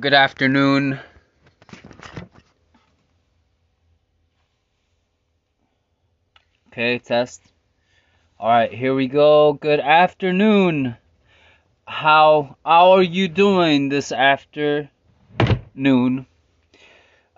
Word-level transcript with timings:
Good 0.00 0.14
afternoon. 0.14 0.98
Okay, 6.68 6.98
test. 7.00 7.42
All 8.38 8.48
right, 8.48 8.72
here 8.72 8.94
we 8.94 9.08
go. 9.08 9.52
Good 9.52 9.80
afternoon. 9.80 10.96
How 11.84 12.56
how 12.64 12.92
are 12.92 13.02
you 13.02 13.28
doing 13.28 13.90
this 13.90 14.10
afternoon? 14.10 14.88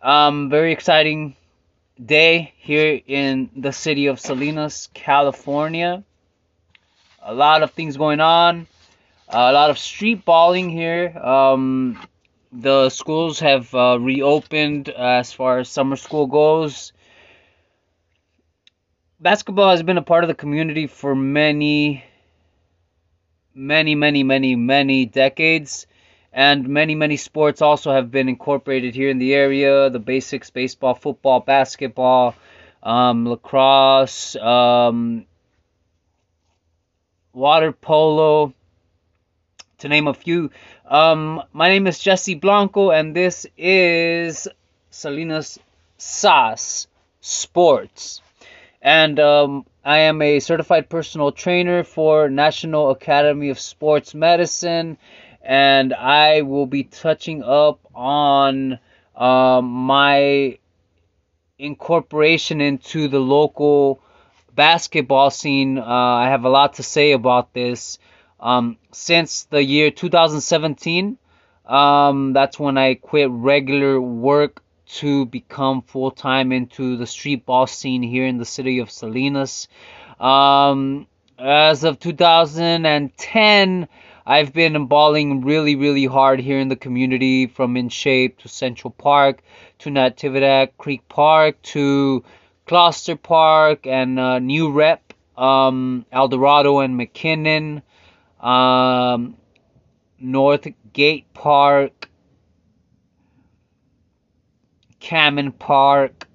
Um, 0.00 0.48
very 0.48 0.70
exciting 0.70 1.34
day 1.98 2.54
here 2.58 3.00
in 3.04 3.50
the 3.56 3.72
city 3.72 4.06
of 4.06 4.20
Salinas, 4.20 4.88
California. 4.94 6.04
A 7.22 7.34
lot 7.34 7.64
of 7.64 7.72
things 7.72 7.96
going 7.96 8.20
on. 8.20 8.68
A 9.26 9.52
lot 9.52 9.70
of 9.70 9.78
street 9.78 10.24
balling 10.24 10.70
here. 10.70 11.18
Um, 11.18 11.98
the 12.52 12.90
schools 12.90 13.40
have 13.40 13.74
uh, 13.74 13.98
reopened 13.98 14.90
as 14.90 15.32
far 15.32 15.60
as 15.60 15.70
summer 15.70 15.96
school 15.96 16.26
goes. 16.26 16.92
Basketball 19.18 19.70
has 19.70 19.82
been 19.82 19.96
a 19.96 20.02
part 20.02 20.24
of 20.24 20.28
the 20.28 20.34
community 20.34 20.86
for 20.86 21.14
many, 21.14 22.04
many, 23.54 23.94
many, 23.94 24.22
many, 24.22 24.56
many 24.56 25.06
decades. 25.06 25.86
And 26.32 26.68
many, 26.68 26.94
many 26.94 27.16
sports 27.16 27.62
also 27.62 27.92
have 27.92 28.10
been 28.10 28.28
incorporated 28.28 28.94
here 28.94 29.10
in 29.10 29.18
the 29.18 29.34
area 29.34 29.90
the 29.90 29.98
basics 29.98 30.50
baseball, 30.50 30.94
football, 30.94 31.40
basketball, 31.40 32.34
um, 32.82 33.26
lacrosse, 33.26 34.34
um, 34.36 35.26
water 37.32 37.72
polo, 37.72 38.54
to 39.78 39.88
name 39.88 40.06
a 40.06 40.14
few. 40.14 40.50
Um, 40.92 41.42
my 41.54 41.70
name 41.70 41.86
is 41.86 41.98
Jesse 41.98 42.34
Blanco, 42.34 42.90
and 42.90 43.16
this 43.16 43.46
is 43.56 44.46
Salinas 44.90 45.58
SAS 45.96 46.86
Sports. 47.22 48.20
And 48.82 49.18
um, 49.18 49.64
I 49.82 50.00
am 50.00 50.20
a 50.20 50.38
certified 50.38 50.90
personal 50.90 51.32
trainer 51.32 51.82
for 51.82 52.28
National 52.28 52.90
Academy 52.90 53.48
of 53.48 53.58
Sports 53.58 54.14
Medicine, 54.14 54.98
and 55.40 55.94
I 55.94 56.42
will 56.42 56.66
be 56.66 56.84
touching 56.84 57.42
up 57.42 57.80
on 57.94 58.78
um, 59.16 59.64
my 59.64 60.58
incorporation 61.58 62.60
into 62.60 63.08
the 63.08 63.18
local 63.18 63.98
basketball 64.54 65.30
scene. 65.30 65.78
Uh, 65.78 65.84
I 65.86 66.28
have 66.28 66.44
a 66.44 66.50
lot 66.50 66.74
to 66.74 66.82
say 66.82 67.12
about 67.12 67.54
this. 67.54 67.98
Um, 68.42 68.76
since 68.90 69.44
the 69.44 69.62
year 69.62 69.92
2017, 69.92 71.16
um, 71.64 72.32
that's 72.32 72.58
when 72.58 72.76
I 72.76 72.94
quit 72.94 73.30
regular 73.30 74.00
work 74.00 74.62
to 74.96 75.26
become 75.26 75.82
full 75.82 76.10
time 76.10 76.50
into 76.50 76.96
the 76.96 77.06
street 77.06 77.46
ball 77.46 77.68
scene 77.68 78.02
here 78.02 78.26
in 78.26 78.38
the 78.38 78.44
city 78.44 78.80
of 78.80 78.90
Salinas. 78.90 79.68
Um, 80.18 81.06
as 81.38 81.84
of 81.84 82.00
2010, 82.00 83.88
I've 84.26 84.52
been 84.52 84.86
balling 84.86 85.42
really, 85.42 85.76
really 85.76 86.06
hard 86.06 86.40
here 86.40 86.58
in 86.58 86.68
the 86.68 86.76
community 86.76 87.46
from 87.46 87.76
In 87.76 87.88
Shape 87.90 88.38
to 88.38 88.48
Central 88.48 88.90
Park 88.90 89.42
to 89.78 89.90
Natividad 89.90 90.70
Creek 90.78 91.08
Park 91.08 91.62
to 91.62 92.24
Closter 92.66 93.16
Park 93.16 93.86
and 93.86 94.18
uh, 94.18 94.40
New 94.40 94.72
Rep, 94.72 95.12
um, 95.38 96.06
El 96.10 96.26
Dorado 96.26 96.80
and 96.80 96.98
McKinnon 96.98 97.82
um, 98.42 99.36
North 100.18 100.66
Gate 100.92 101.32
Park, 101.32 102.10
Cammon 105.00 105.56
Park. 105.56 106.28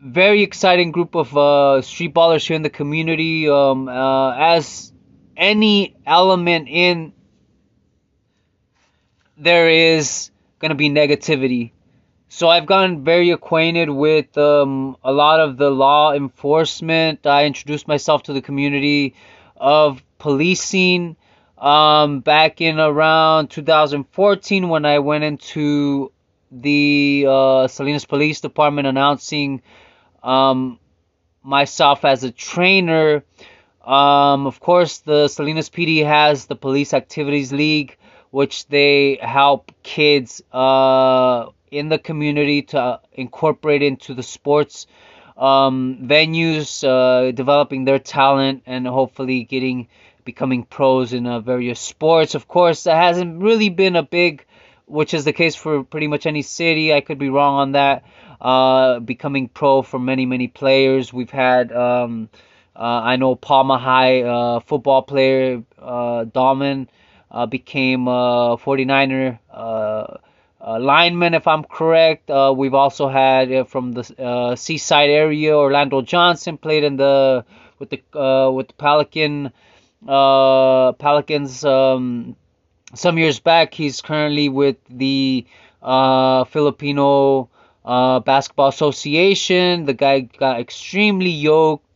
Very 0.00 0.42
exciting 0.42 0.90
group 0.90 1.14
of 1.14 1.36
uh, 1.36 1.80
street 1.82 2.12
ballers 2.12 2.46
here 2.46 2.56
in 2.56 2.62
the 2.62 2.70
community. 2.70 3.48
Um, 3.48 3.88
uh, 3.88 4.34
as 4.36 4.92
any 5.36 5.96
element 6.04 6.68
in 6.68 7.12
there 9.36 9.68
is 9.68 10.30
gonna 10.58 10.74
be 10.74 10.88
negativity. 10.88 11.72
So 12.34 12.48
I've 12.48 12.64
gotten 12.64 13.04
very 13.04 13.28
acquainted 13.28 13.90
with 13.90 14.38
um, 14.38 14.96
a 15.04 15.12
lot 15.12 15.38
of 15.38 15.58
the 15.58 15.68
law 15.68 16.14
enforcement. 16.14 17.26
I 17.26 17.44
introduced 17.44 17.86
myself 17.86 18.22
to 18.22 18.32
the 18.32 18.40
community 18.40 19.14
of 19.58 20.02
policing 20.18 21.16
um, 21.58 22.20
back 22.20 22.62
in 22.62 22.80
around 22.80 23.48
2014 23.48 24.70
when 24.70 24.86
I 24.86 25.00
went 25.00 25.24
into 25.24 26.10
the 26.50 27.26
uh, 27.28 27.68
Salinas 27.68 28.06
Police 28.06 28.40
Department 28.40 28.86
announcing 28.86 29.60
um, 30.22 30.78
myself 31.42 32.02
as 32.02 32.24
a 32.24 32.30
trainer. 32.30 33.24
Um, 33.84 34.46
of 34.46 34.58
course, 34.58 35.00
the 35.00 35.28
Salinas 35.28 35.68
PD 35.68 36.02
has 36.06 36.46
the 36.46 36.56
Police 36.56 36.94
Activities 36.94 37.52
League, 37.52 37.98
which 38.30 38.66
they 38.68 39.18
help 39.20 39.70
kids. 39.82 40.42
Uh, 40.50 41.50
in 41.72 41.88
the 41.88 41.98
community 41.98 42.62
to 42.62 43.00
incorporate 43.14 43.82
into 43.82 44.14
the 44.14 44.22
sports 44.22 44.86
um, 45.36 45.98
venues, 46.02 46.84
uh, 46.86 47.32
developing 47.32 47.84
their 47.84 47.98
talent, 47.98 48.62
and 48.66 48.86
hopefully 48.86 49.42
getting 49.44 49.88
becoming 50.24 50.62
pros 50.62 51.12
in 51.12 51.26
uh, 51.26 51.40
various 51.40 51.80
sports. 51.80 52.34
Of 52.34 52.46
course, 52.46 52.84
that 52.84 52.96
hasn't 52.96 53.42
really 53.42 53.70
been 53.70 53.96
a 53.96 54.02
big, 54.02 54.44
which 54.86 55.14
is 55.14 55.24
the 55.24 55.32
case 55.32 55.56
for 55.56 55.82
pretty 55.82 56.06
much 56.06 56.26
any 56.26 56.42
city. 56.42 56.92
I 56.92 57.00
could 57.00 57.18
be 57.18 57.30
wrong 57.30 57.54
on 57.54 57.72
that. 57.72 58.04
Uh, 58.40 59.00
becoming 59.00 59.48
pro 59.48 59.82
for 59.82 59.98
many 59.98 60.26
many 60.26 60.48
players. 60.48 61.12
We've 61.12 61.30
had. 61.30 61.72
Um, 61.72 62.28
uh, 62.74 63.00
I 63.04 63.16
know 63.16 63.34
Palma 63.34 63.76
High 63.76 64.22
uh, 64.22 64.60
football 64.60 65.02
player 65.02 65.62
uh, 65.78 66.24
uh, 66.24 67.46
became 67.46 68.08
a 68.08 68.56
49er 68.56 69.38
uh, 70.62 70.72
uh, 70.72 70.78
lineman, 70.78 71.34
if 71.34 71.46
I'm 71.46 71.64
correct. 71.64 72.30
Uh, 72.30 72.54
we've 72.56 72.74
also 72.74 73.08
had 73.08 73.52
uh, 73.52 73.64
from 73.64 73.92
the 73.92 74.14
uh, 74.22 74.56
seaside 74.56 75.10
area, 75.10 75.56
Orlando 75.56 76.02
Johnson 76.02 76.56
played 76.58 76.84
in 76.84 76.96
the 76.96 77.44
with 77.78 77.90
the 77.90 78.02
uh, 78.18 78.50
with 78.50 78.68
the 78.68 78.74
Pelican 78.74 79.52
uh, 80.06 80.92
Pelicans 80.92 81.64
um, 81.64 82.36
some 82.94 83.18
years 83.18 83.40
back. 83.40 83.74
He's 83.74 84.00
currently 84.02 84.48
with 84.48 84.76
the 84.88 85.46
Filipino 85.82 87.48
Basketball 87.84 88.68
Association. 88.68 89.84
The 89.86 89.94
guy 89.94 90.20
got 90.20 90.60
extremely 90.60 91.30
yoked. 91.30 91.86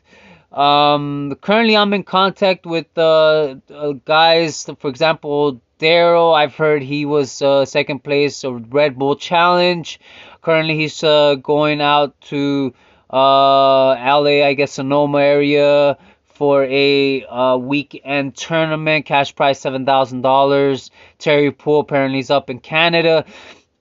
Um, 0.53 1.37
currently, 1.41 1.77
I'm 1.77 1.93
in 1.93 2.03
contact 2.03 2.67
with 2.67 2.87
the 2.95 3.61
guys, 4.05 4.69
for 4.79 4.89
example, 4.89 5.61
Daryl, 5.79 6.35
I've 6.35 6.55
heard 6.55 6.83
he 6.83 7.05
was 7.05 7.43
uh, 7.43 7.65
second 7.65 8.03
place 8.03 8.45
of 8.45 8.73
Red 8.73 8.99
Bull 8.99 9.17
Challenge. 9.17 10.01
Currently, 10.41 10.77
he's 10.77 11.05
uh, 11.05 11.35
going 11.35 11.81
out 11.81 12.19
to 12.23 12.75
uh, 13.11 13.95
LA, 13.95 14.45
I 14.47 14.55
guess, 14.55 14.73
Sonoma 14.73 15.19
area 15.19 15.99
for 16.37 16.65
a 16.65 17.25
uh, 17.25 17.57
weekend 17.57 18.37
tournament. 18.37 19.07
Cash 19.07 19.35
prize 19.35 19.59
seven 19.59 19.85
thousand 19.87 20.23
dollars. 20.23 20.91
Terry 21.19 21.51
Poole 21.51 21.81
apparently 21.81 22.21
is 22.21 22.31
up 22.31 22.51
in 22.51 22.59
Canada. 22.59 23.25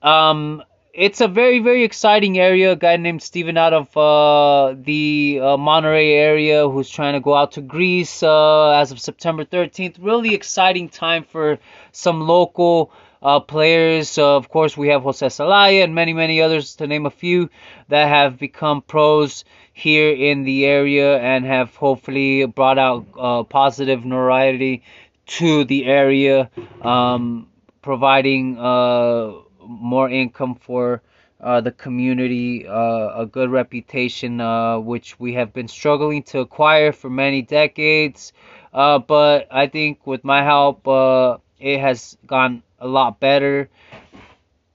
Um, 0.02 0.62
it's 0.96 1.20
a 1.20 1.28
very 1.28 1.58
very 1.58 1.84
exciting 1.84 2.38
area. 2.38 2.72
A 2.72 2.76
guy 2.76 2.96
named 2.96 3.22
Steven 3.22 3.58
out 3.58 3.74
of 3.74 3.94
uh, 3.96 4.74
the 4.82 5.40
uh, 5.42 5.56
Monterey 5.58 6.14
area 6.14 6.68
who's 6.68 6.88
trying 6.88 7.12
to 7.12 7.20
go 7.20 7.34
out 7.34 7.52
to 7.52 7.60
Greece 7.60 8.22
uh, 8.22 8.70
as 8.70 8.90
of 8.90 9.00
September 9.00 9.44
13th. 9.44 9.96
Really 10.00 10.34
exciting 10.34 10.88
time 10.88 11.24
for 11.24 11.58
some 11.96 12.20
local 12.20 12.92
uh, 13.22 13.40
players. 13.40 14.18
of 14.18 14.48
course, 14.48 14.76
we 14.76 14.88
have 14.88 15.02
Jose 15.02 15.26
Salaya 15.26 15.82
and 15.84 15.94
many 15.94 16.12
many 16.12 16.40
others 16.40 16.76
to 16.76 16.86
name 16.86 17.06
a 17.06 17.10
few 17.10 17.50
that 17.88 18.08
have 18.08 18.38
become 18.38 18.82
pros 18.82 19.44
here 19.72 20.10
in 20.12 20.44
the 20.44 20.64
area 20.64 21.18
and 21.18 21.44
have 21.44 21.74
hopefully 21.76 22.46
brought 22.46 22.78
out 22.78 23.06
uh, 23.18 23.42
positive 23.42 24.04
notoriety 24.04 24.82
to 25.26 25.64
the 25.64 25.86
area, 25.86 26.50
um, 26.82 27.48
providing 27.82 28.58
uh, 28.58 29.32
more 29.60 30.08
income 30.08 30.54
for 30.54 31.02
uh, 31.40 31.60
the 31.60 31.72
community, 31.72 32.66
uh, 32.66 33.20
a 33.20 33.26
good 33.30 33.50
reputation, 33.50 34.40
uh, 34.40 34.78
which 34.78 35.18
we 35.20 35.34
have 35.34 35.52
been 35.52 35.68
struggling 35.68 36.22
to 36.22 36.40
acquire 36.40 36.92
for 36.92 37.10
many 37.10 37.42
decades. 37.42 38.32
Uh, 38.72 38.98
but 38.98 39.46
I 39.50 39.66
think 39.66 40.06
with 40.06 40.24
my 40.24 40.42
help, 40.42 40.86
uh, 40.88 41.38
it 41.58 41.80
has 41.80 42.16
gone 42.26 42.62
a 42.78 42.86
lot 42.86 43.20
better 43.20 43.68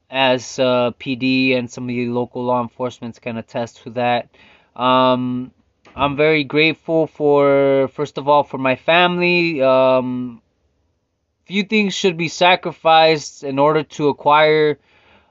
as 0.10 0.60
uh, 0.60 0.92
PD 1.00 1.58
and 1.58 1.70
some 1.72 1.86
of 1.86 1.88
the 1.90 2.10
local 2.10 2.44
law 2.44 2.62
enforcement 2.62 3.20
can 3.22 3.38
attest 3.38 3.84
to 3.84 3.92
that. 3.92 4.30
Um, 4.76 5.52
I'm 5.96 6.16
very 6.16 6.44
grateful 6.44 7.08
for, 7.08 7.90
first 7.94 8.18
of 8.18 8.28
all, 8.28 8.44
for 8.44 8.58
my 8.58 8.76
family. 8.76 9.62
Um, 9.62 10.42
few 11.46 11.64
things 11.64 11.94
should 11.94 12.18
be 12.18 12.28
sacrificed 12.28 13.44
in 13.44 13.60
order 13.60 13.84
to 13.84 14.10
acquire 14.10 14.80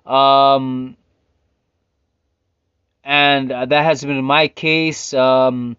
um, 0.04 0.96
and 3.04 3.50
that 3.50 3.84
has 3.84 4.04
been 4.04 4.22
my 4.22 4.48
case 4.48 5.14
um, 5.14 5.76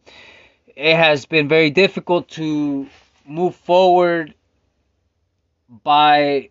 it 0.75 0.95
has 0.95 1.25
been 1.25 1.47
very 1.47 1.69
difficult 1.69 2.27
to 2.29 2.87
move 3.25 3.55
forward 3.55 4.33
by 5.83 6.49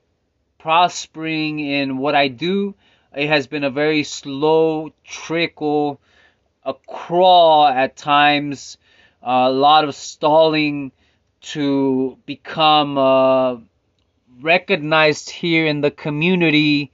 prospering 0.58 1.60
in 1.60 1.98
what 1.98 2.14
I 2.14 2.28
do. 2.28 2.74
It 3.14 3.28
has 3.28 3.46
been 3.46 3.64
a 3.64 3.70
very 3.70 4.04
slow 4.04 4.92
trickle, 5.04 6.00
a 6.64 6.74
crawl 6.74 7.66
at 7.66 7.96
times, 7.96 8.78
a 9.22 9.50
lot 9.50 9.84
of 9.84 9.94
stalling 9.94 10.92
to 11.40 12.18
become 12.26 12.98
uh, 12.98 13.56
recognized 14.40 15.30
here 15.30 15.66
in 15.66 15.80
the 15.80 15.90
community 15.90 16.92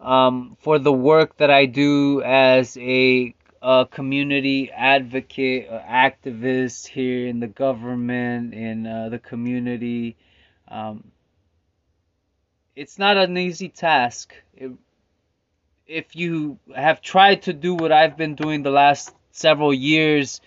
um, 0.00 0.56
for 0.60 0.78
the 0.78 0.92
work 0.92 1.36
that 1.36 1.50
I 1.50 1.66
do 1.66 2.22
as 2.22 2.76
a, 2.76 3.34
a 3.62 3.86
community 3.90 4.70
advocate, 4.70 5.70
activist 5.70 6.86
here 6.86 7.28
in 7.28 7.40
the 7.40 7.46
government, 7.46 8.52
in 8.52 8.86
uh, 8.86 9.08
the 9.10 9.18
community. 9.18 10.16
Um, 10.68 11.12
it's 12.74 12.98
not 12.98 13.16
an 13.16 13.36
easy 13.36 13.68
task. 13.68 14.34
It, 14.54 14.72
if 15.86 16.16
you 16.16 16.58
have 16.74 17.02
tried 17.02 17.42
to 17.42 17.52
do 17.52 17.74
what 17.74 17.92
I've 17.92 18.16
been 18.16 18.34
doing 18.34 18.62
the 18.62 18.70
last 18.70 19.14
several 19.30 19.74
years, 19.74 20.40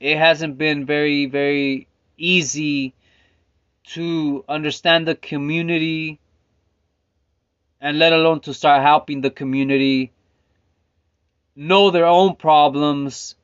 it 0.00 0.16
hasn't 0.16 0.58
been 0.58 0.86
very, 0.86 1.26
very 1.26 1.88
easy 2.16 2.94
to 3.88 4.44
understand 4.48 5.06
the 5.06 5.14
community 5.14 6.18
and 7.80 7.98
let 7.98 8.12
alone 8.12 8.40
to 8.40 8.54
start 8.54 8.82
helping 8.82 9.20
the 9.20 9.30
community 9.30 10.12
know 11.54 11.90
their 11.90 12.06
own 12.06 12.36
problems, 12.36 13.34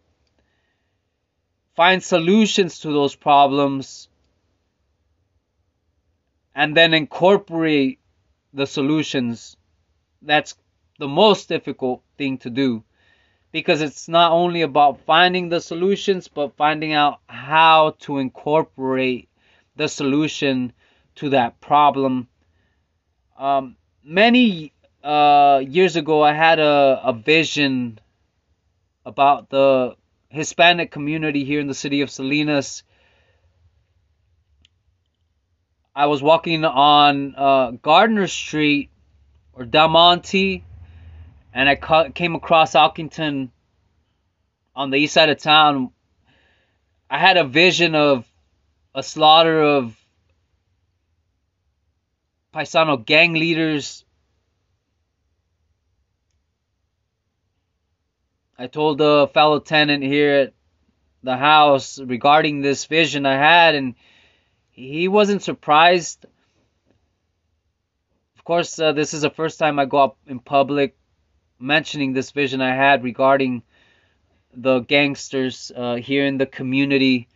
find 1.76 2.02
solutions 2.02 2.80
to 2.80 2.92
those 2.92 3.14
problems, 3.14 4.08
and 6.54 6.76
then 6.76 6.92
incorporate 6.92 7.98
the 8.52 8.66
solutions. 8.66 9.56
That's 10.20 10.54
the 10.98 11.08
most 11.08 11.48
difficult 11.48 12.02
thing 12.16 12.38
to 12.38 12.50
do 12.50 12.84
because 13.50 13.82
it's 13.82 14.08
not 14.08 14.32
only 14.32 14.62
about 14.62 15.00
finding 15.00 15.48
the 15.48 15.60
solutions 15.60 16.28
but 16.28 16.56
finding 16.56 16.92
out 16.92 17.20
how 17.26 17.94
to 18.00 18.18
incorporate 18.18 19.28
the 19.76 19.88
solution 19.88 20.72
to 21.16 21.30
that 21.30 21.60
problem. 21.60 22.28
Um, 23.38 23.76
many 24.02 24.72
uh, 25.02 25.62
years 25.66 25.96
ago, 25.96 26.22
I 26.22 26.32
had 26.32 26.58
a, 26.58 27.00
a 27.04 27.12
vision 27.12 27.98
about 29.04 29.50
the 29.50 29.96
Hispanic 30.28 30.90
community 30.90 31.44
here 31.44 31.60
in 31.60 31.66
the 31.66 31.74
city 31.74 32.00
of 32.02 32.10
Salinas. 32.10 32.84
I 35.94 36.06
was 36.06 36.22
walking 36.22 36.64
on 36.64 37.34
uh, 37.36 37.70
Gardner 37.72 38.26
Street 38.26 38.88
or 39.52 39.66
Del 39.66 39.88
Monte, 39.88 40.64
and 41.52 41.68
I 41.68 41.74
ca- 41.74 42.10
came 42.10 42.34
across 42.34 42.72
Elkington 42.74 43.50
on 44.74 44.90
the 44.90 44.96
east 44.96 45.12
side 45.12 45.28
of 45.28 45.38
town. 45.38 45.90
I 47.10 47.18
had 47.18 47.36
a 47.36 47.44
vision 47.44 47.94
of 47.94 48.26
a 48.94 49.02
slaughter 49.02 49.60
of 49.60 49.94
Paisano 52.54 52.96
gang 52.96 53.34
leaders. 53.34 54.04
I 58.58 58.66
told 58.66 59.00
a 59.02 59.26
fellow 59.26 59.58
tenant 59.58 60.02
here 60.02 60.34
at 60.40 60.52
the 61.22 61.36
house 61.36 61.98
regarding 61.98 62.62
this 62.62 62.86
vision 62.86 63.26
I 63.26 63.34
had, 63.34 63.74
and 63.74 63.94
he 64.72 65.06
wasn't 65.06 65.42
surprised. 65.42 66.24
Of 68.36 68.44
course, 68.44 68.78
uh, 68.78 68.92
this 68.92 69.14
is 69.14 69.22
the 69.22 69.30
first 69.30 69.58
time 69.58 69.78
I 69.78 69.84
go 69.84 69.98
up 69.98 70.16
in 70.26 70.40
public 70.40 70.96
mentioning 71.60 72.12
this 72.12 72.32
vision 72.32 72.60
I 72.60 72.74
had 72.74 73.04
regarding 73.04 73.62
the 74.54 74.80
gangsters 74.80 75.70
uh, 75.76 75.96
here 75.96 76.26
in 76.26 76.38
the 76.38 76.46
community. 76.46 77.28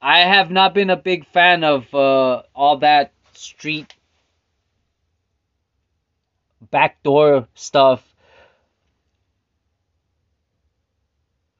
I 0.00 0.20
have 0.20 0.50
not 0.50 0.72
been 0.72 0.90
a 0.90 0.96
big 0.96 1.26
fan 1.26 1.62
of 1.62 1.92
uh, 1.94 2.42
all 2.54 2.78
that 2.78 3.12
street 3.34 3.94
backdoor 6.70 7.48
stuff. 7.54 8.02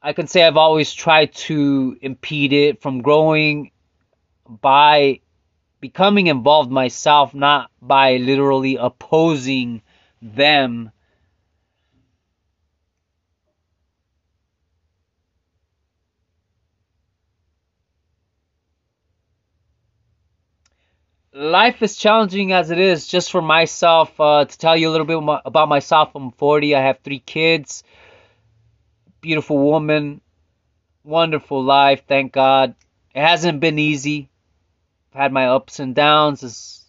I 0.01 0.13
can 0.13 0.25
say 0.25 0.43
I've 0.43 0.57
always 0.57 0.91
tried 0.91 1.33
to 1.33 1.97
impede 2.01 2.53
it 2.53 2.81
from 2.81 3.01
growing 3.01 3.71
by 4.61 5.21
becoming 5.79 6.27
involved 6.27 6.71
myself, 6.71 7.33
not 7.33 7.71
by 7.81 8.17
literally 8.17 8.75
opposing 8.77 9.81
them. 10.21 10.91
life 21.33 21.81
is 21.81 21.95
challenging 21.95 22.51
as 22.51 22.71
it 22.71 22.79
is. 22.79 23.07
Just 23.07 23.31
for 23.31 23.41
myself 23.41 24.19
uh, 24.19 24.45
to 24.45 24.57
tell 24.57 24.75
you 24.77 24.89
a 24.89 24.91
little 24.91 25.05
bit 25.07 25.41
about 25.45 25.69
myself 25.69 26.11
i'm 26.15 26.31
40 26.31 26.75
i 26.75 26.81
have 26.81 26.99
three 27.03 27.19
kids. 27.19 27.83
Beautiful 29.21 29.57
woman 29.57 30.21
wonderful 31.03 31.63
life 31.63 32.03
thank 32.07 32.33
god. 32.33 32.75
It 33.13 33.21
hasn't 33.21 33.59
been 33.59 33.79
easy 33.79 34.30
i've 35.13 35.21
had 35.21 35.33
my 35.33 35.47
ups 35.47 35.79
and 35.79 35.95
downs 35.95 36.87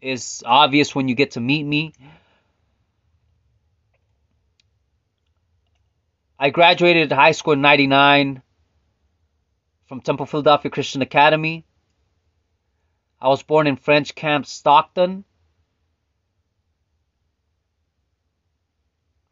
is 0.00 0.42
obvious 0.46 0.94
when 0.94 1.08
you 1.08 1.14
get 1.14 1.32
to 1.32 1.40
meet 1.40 1.64
me 1.64 1.92
i 6.38 6.50
graduated 6.50 7.10
high 7.12 7.32
school 7.32 7.54
in 7.54 7.60
99 7.60 8.42
from 9.86 10.00
temple 10.00 10.26
philadelphia 10.26 10.70
christian 10.70 11.02
academy 11.02 11.64
I 13.20 13.28
was 13.28 13.42
born 13.42 13.66
in 13.66 13.76
French 13.76 14.14
Camp 14.14 14.46
Stockton. 14.46 15.24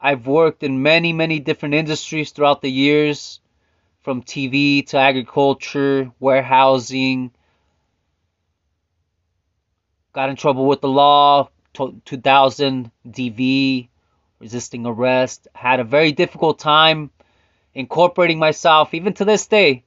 I've 0.00 0.26
worked 0.26 0.62
in 0.64 0.82
many, 0.82 1.12
many 1.12 1.38
different 1.38 1.74
industries 1.74 2.32
throughout 2.32 2.62
the 2.62 2.70
years, 2.70 3.40
from 4.02 4.22
TV 4.22 4.86
to 4.88 4.98
agriculture, 4.98 6.10
warehousing. 6.18 7.30
Got 10.16 10.30
in 10.30 10.36
trouble 10.36 10.64
with 10.64 10.80
the 10.80 10.88
law, 10.88 11.50
2000 11.74 12.90
DV, 13.06 13.88
resisting 14.38 14.86
arrest. 14.86 15.46
Had 15.54 15.78
a 15.78 15.84
very 15.84 16.12
difficult 16.12 16.58
time 16.58 17.10
incorporating 17.74 18.38
myself, 18.38 18.94
even 18.94 19.12
to 19.12 19.26
this 19.26 19.46
day. 19.46 19.84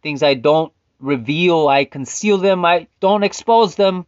Things 0.00 0.22
I 0.22 0.34
don't 0.34 0.72
reveal, 1.00 1.66
I 1.66 1.84
conceal 1.84 2.38
them, 2.38 2.64
I 2.64 2.86
don't 3.00 3.24
expose 3.24 3.74
them. 3.74 4.06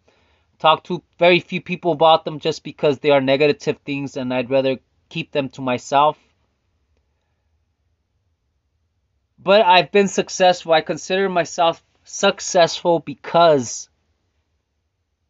Talk 0.60 0.84
to 0.84 1.02
very 1.18 1.40
few 1.40 1.60
people 1.60 1.90
about 1.90 2.24
them 2.24 2.38
just 2.38 2.62
because 2.62 3.00
they 3.00 3.10
are 3.10 3.20
negative 3.20 3.78
things 3.84 4.16
and 4.16 4.32
I'd 4.32 4.50
rather 4.50 4.78
keep 5.08 5.32
them 5.32 5.48
to 5.48 5.60
myself. 5.60 6.16
But 9.40 9.62
I've 9.62 9.90
been 9.90 10.06
successful. 10.06 10.72
I 10.72 10.82
consider 10.82 11.28
myself 11.28 11.82
successful 12.04 13.00
because 13.00 13.88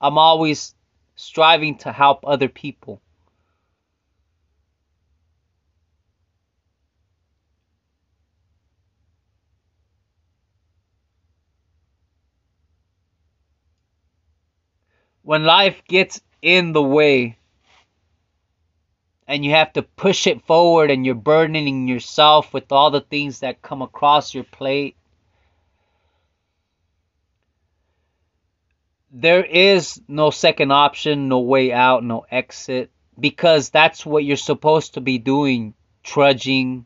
I'm 0.04 0.18
always 0.18 0.74
striving 1.16 1.78
to 1.78 1.90
help 1.90 2.24
other 2.26 2.48
people. 2.48 3.00
when 15.22 15.42
life 15.42 15.82
gets 15.88 16.20
in 16.42 16.74
the 16.74 16.82
way 16.82 17.38
and 19.26 19.42
you 19.42 19.52
have 19.52 19.72
to 19.72 19.80
push 19.82 20.26
it 20.26 20.44
forward 20.44 20.90
and 20.90 21.06
you're 21.06 21.14
burdening 21.14 21.88
yourself 21.88 22.52
with 22.52 22.70
all 22.70 22.90
the 22.90 23.00
things 23.00 23.40
that 23.40 23.62
come 23.62 23.80
across 23.80 24.34
your 24.34 24.44
plate 24.44 24.96
there 29.16 29.44
is 29.44 30.00
no 30.08 30.30
second 30.30 30.72
option 30.72 31.28
no 31.28 31.38
way 31.38 31.72
out 31.72 32.02
no 32.02 32.26
exit 32.30 32.90
because 33.18 33.70
that's 33.70 34.04
what 34.04 34.24
you're 34.24 34.36
supposed 34.36 34.94
to 34.94 35.00
be 35.00 35.18
doing 35.18 35.72
trudging 36.02 36.84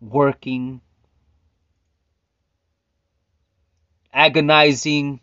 working 0.00 0.80
agonizing 4.12 5.20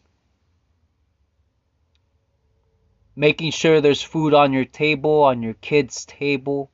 making 3.16 3.51
sure 3.51 3.82
there's 3.82 4.01
food 4.01 4.34
on 4.34 4.54
your 4.54 4.66
table, 4.66 5.24
on 5.24 5.44
your 5.44 5.54
kids' 5.54 6.06
table, 6.06 6.72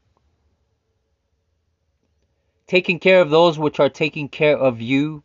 taking 2.67 2.99
care 2.99 3.21
of 3.21 3.29
those 3.29 3.57
which 3.57 3.79
are 3.79 3.89
taking 3.89 4.29
care 4.29 4.57
of 4.57 4.81
you, 4.81 5.23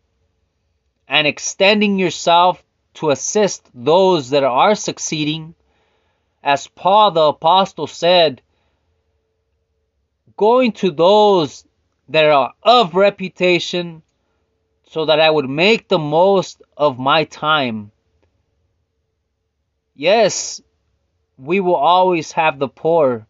and 1.06 1.26
extending 1.26 1.98
yourself 1.98 2.62
to 2.94 3.10
assist 3.10 3.68
those 3.74 4.30
that 4.30 4.44
are 4.44 4.74
succeeding. 4.74 5.54
As 6.42 6.66
Paul 6.66 7.12
the 7.12 7.22
Apostle 7.22 7.86
said, 7.86 8.42
going 10.36 10.72
to 10.72 10.90
those 10.90 11.64
that 12.08 12.26
are 12.26 12.52
of 12.62 12.94
reputation 12.94 14.02
so 14.88 15.06
that 15.06 15.20
I 15.20 15.30
would 15.30 15.48
make 15.48 15.88
the 15.88 15.98
most 15.98 16.62
of 16.76 16.98
my 16.98 17.24
time. 17.24 17.92
Yes, 19.94 20.60
we 21.38 21.60
will 21.60 21.76
always 21.76 22.32
have 22.32 22.58
the 22.58 22.68
poor. 22.68 23.26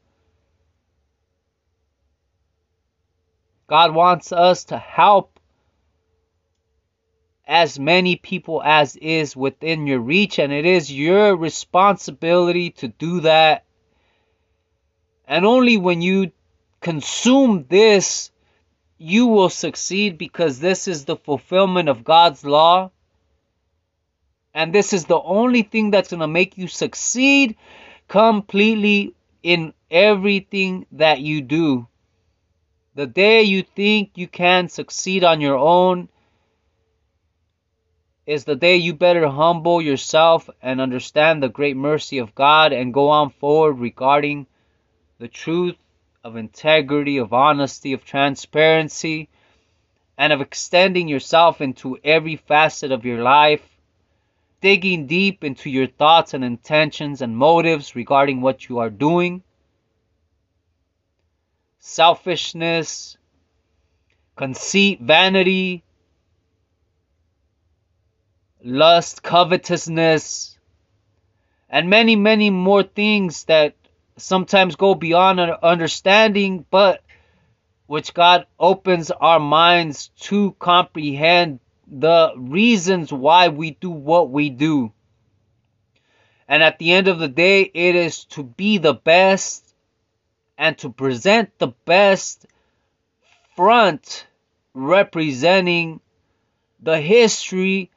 God 3.69 3.95
wants 3.95 4.33
us 4.33 4.65
to 4.65 4.79
help 4.79 5.39
as 7.47 7.79
many 7.79 8.17
people 8.17 8.63
as 8.63 8.97
is 8.97 9.37
within 9.37 9.87
your 9.87 9.99
reach, 9.99 10.39
and 10.39 10.53
it 10.53 10.65
is 10.65 10.93
your 10.93 11.37
responsibility 11.37 12.71
to 12.71 12.89
do 12.89 13.21
that. 13.21 13.65
And 15.27 15.45
only 15.45 15.77
when 15.77 16.03
you 16.03 16.33
consume 16.81 17.67
this, 17.69 18.31
you 18.99 19.27
will 19.27 19.49
succeed 19.49 20.19
because 20.19 20.61
this 20.61 20.87
is 20.87 21.05
the 21.05 21.17
fulfillment 21.17 21.89
of 21.89 22.05
God's 22.05 22.45
law. 22.45 22.91
And 24.55 24.73
this 24.73 24.93
is 24.93 25.07
the 25.07 25.21
only 25.21 25.63
thing 25.63 25.91
that's 25.91 26.11
going 26.11 26.21
to 26.21 26.29
make 26.29 26.59
you 26.59 26.69
succeed 26.69 27.57
completely 28.07 29.15
in 29.43 29.73
everything 29.91 30.87
that 30.93 31.21
you 31.21 31.41
do. 31.41 31.89
The 32.95 33.07
day 33.07 33.43
you 33.43 33.63
think 33.63 34.13
you 34.17 34.29
can 34.29 34.69
succeed 34.69 35.25
on 35.25 35.41
your 35.41 35.57
own 35.57 36.09
is 38.27 38.45
the 38.45 38.55
day 38.55 38.77
you 38.77 38.95
better 38.95 39.29
humble 39.29 39.83
yourself 39.83 40.49
and 40.63 40.81
understand 40.81 41.43
the 41.43 41.49
great 41.49 41.77
mercy 41.77 42.19
of 42.19 42.35
God 42.35 42.73
and 42.73 42.95
go 42.95 43.09
on 43.09 43.31
forward 43.31 43.81
regarding 43.81 44.47
the 45.19 45.29
truth 45.29 45.77
of 46.23 46.37
integrity, 46.37 47.19
of 47.19 47.33
honesty, 47.33 47.93
of 47.93 48.05
transparency, 48.05 49.29
and 50.17 50.33
of 50.33 50.41
extending 50.41 51.09
yourself 51.09 51.61
into 51.61 51.99
every 52.05 52.37
facet 52.37 52.93
of 52.93 53.05
your 53.05 53.23
life, 53.23 53.67
digging 54.61 55.07
deep 55.07 55.43
into 55.43 55.69
your 55.69 55.89
thoughts 55.89 56.33
and 56.33 56.45
intentions 56.45 57.23
and 57.23 57.37
motives 57.37 57.97
regarding 57.97 58.41
what 58.41 58.69
you 58.69 58.79
are 58.79 58.91
doing. 58.91 59.43
Selfishness, 61.81 63.17
conceit, 64.37 65.01
vanity, 65.01 65.83
lust, 68.65 69.23
covetousness, 69.23 70.59
and 71.69 71.89
many, 71.89 72.17
many 72.17 72.51
more 72.51 72.83
things 72.83 73.45
that 73.45 73.75
sometimes 74.17 74.77
go 74.77 74.95
beyond 74.95 75.41
our 75.41 75.59
understanding, 75.63 76.65
but 76.71 77.03
which 77.87 78.15
God 78.15 78.47
opens 78.59 79.11
our 79.11 79.41
minds 79.41 80.11
to 80.21 80.53
comprehend 80.59 81.61
the 81.87 82.33
reasons 82.37 83.13
why 83.13 83.49
we 83.49 83.73
do 83.73 83.91
what 83.91 84.31
we 84.31 84.51
do. 84.51 84.93
And 86.49 86.63
at 86.63 86.79
the 86.79 86.93
end 86.93 87.09
of 87.09 87.19
the 87.19 87.29
day, 87.29 87.63
it 87.63 87.95
is 87.95 88.25
to 88.27 88.43
be 88.43 88.79
the 88.79 88.95
best 88.95 89.75
and 90.59 90.77
to 90.79 90.91
present 90.91 91.59
the 91.59 91.69
best 91.85 92.47
front 93.57 94.27
representing 94.75 96.01
the 96.81 97.01
history 97.01 97.91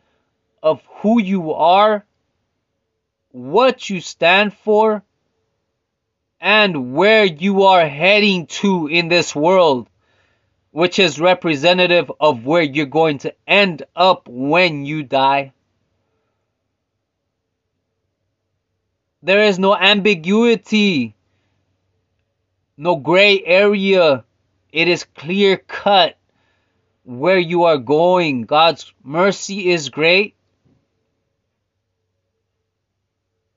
of 0.65 0.81
who 1.01 1.21
you 1.21 1.53
are, 1.53 2.03
what 3.29 3.87
you 3.87 4.01
stand 4.01 4.51
for, 4.51 5.03
and 6.41 6.95
where 6.95 7.23
you 7.23 7.63
are 7.63 7.87
heading 7.87 8.47
to 8.47 8.87
in 8.87 9.07
this 9.07 9.35
world, 9.35 9.87
which 10.71 10.97
is 10.97 11.21
representative 11.21 12.11
of 12.19 12.45
where 12.45 12.63
you're 12.63 12.87
going 12.87 13.19
to 13.19 13.35
end 13.47 13.83
up 13.95 14.27
when 14.27 14.87
you 14.87 15.03
die. 15.03 15.53
There 19.21 19.43
is 19.43 19.59
no 19.59 19.75
ambiguity, 19.75 21.15
no 22.75 22.95
gray 22.95 23.39
area. 23.45 24.23
It 24.71 24.87
is 24.87 25.03
clear 25.15 25.57
cut 25.57 26.17
where 27.03 27.37
you 27.37 27.65
are 27.65 27.77
going. 27.77 28.43
God's 28.45 28.91
mercy 29.03 29.69
is 29.69 29.89
great. 29.89 30.35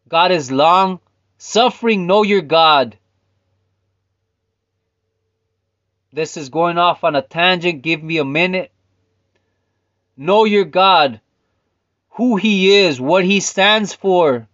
God 0.08 0.32
is 0.32 0.50
long 0.50 1.00
Suffering, 1.40 2.08
know 2.08 2.24
your 2.24 2.42
God. 2.42 2.98
This 6.12 6.36
is 6.36 6.48
going 6.48 6.78
off 6.78 7.04
on 7.04 7.14
a 7.14 7.22
tangent. 7.22 7.82
Give 7.82 8.02
me 8.02 8.18
a 8.18 8.24
minute. 8.24 8.72
Know 10.16 10.44
your 10.44 10.64
God, 10.64 11.20
who 12.10 12.34
He 12.34 12.76
is, 12.76 13.00
what 13.00 13.24
He 13.24 13.38
stands 13.38 13.94
for. 13.94 14.48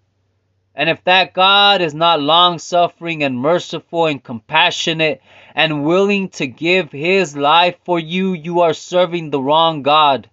And 0.75 0.90
if 0.90 1.02
that 1.04 1.32
God 1.32 1.80
is 1.80 1.94
not 1.94 2.20
long 2.20 2.58
suffering 2.58 3.23
and 3.23 3.38
merciful 3.38 4.04
and 4.04 4.23
compassionate 4.23 5.23
and 5.54 5.87
willing 5.87 6.28
to 6.30 6.46
give 6.46 6.92
His 6.92 7.34
life 7.34 7.76
for 7.84 7.99
you, 7.99 8.34
you 8.34 8.61
are 8.61 8.75
serving 8.75 9.30
the 9.30 9.40
wrong 9.40 9.82
God. 9.82 10.28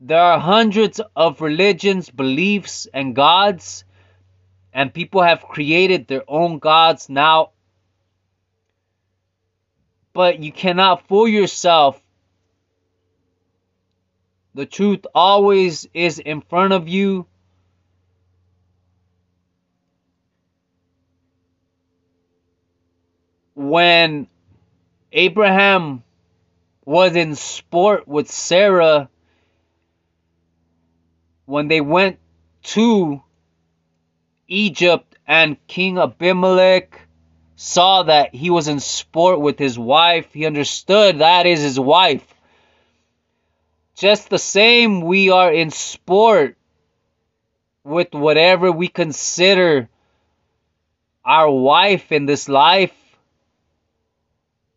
There 0.00 0.20
are 0.20 0.38
hundreds 0.38 1.00
of 1.14 1.40
religions, 1.40 2.10
beliefs, 2.10 2.86
and 2.92 3.14
gods, 3.14 3.84
and 4.72 4.92
people 4.92 5.22
have 5.22 5.42
created 5.42 6.06
their 6.06 6.22
own 6.28 6.58
gods 6.58 7.08
now. 7.08 7.50
But 10.12 10.40
you 10.40 10.52
cannot 10.52 11.08
fool 11.08 11.26
yourself. 11.26 12.00
The 14.54 14.66
truth 14.66 15.06
always 15.14 15.88
is 15.92 16.18
in 16.18 16.40
front 16.40 16.72
of 16.72 16.88
you. 16.88 17.26
When 23.54 24.28
Abraham 25.12 26.02
was 26.84 27.16
in 27.16 27.34
sport 27.34 28.06
with 28.06 28.30
Sarah, 28.30 29.08
when 31.46 31.68
they 31.68 31.80
went 31.80 32.18
to 32.62 33.22
Egypt 34.48 35.16
and 35.26 35.56
King 35.66 35.98
Abimelech 35.98 37.00
saw 37.54 38.02
that 38.02 38.34
he 38.34 38.50
was 38.50 38.68
in 38.68 38.80
sport 38.80 39.40
with 39.40 39.58
his 39.58 39.78
wife, 39.78 40.32
he 40.32 40.44
understood 40.44 41.20
that 41.20 41.46
is 41.46 41.62
his 41.62 41.80
wife. 41.80 42.26
Just 43.94 44.28
the 44.28 44.38
same, 44.38 45.00
we 45.00 45.30
are 45.30 45.50
in 45.50 45.70
sport 45.70 46.56
with 47.82 48.12
whatever 48.12 48.70
we 48.70 48.88
consider 48.88 49.88
our 51.24 51.50
wife 51.50 52.12
in 52.12 52.26
this 52.26 52.48
life. 52.48 52.92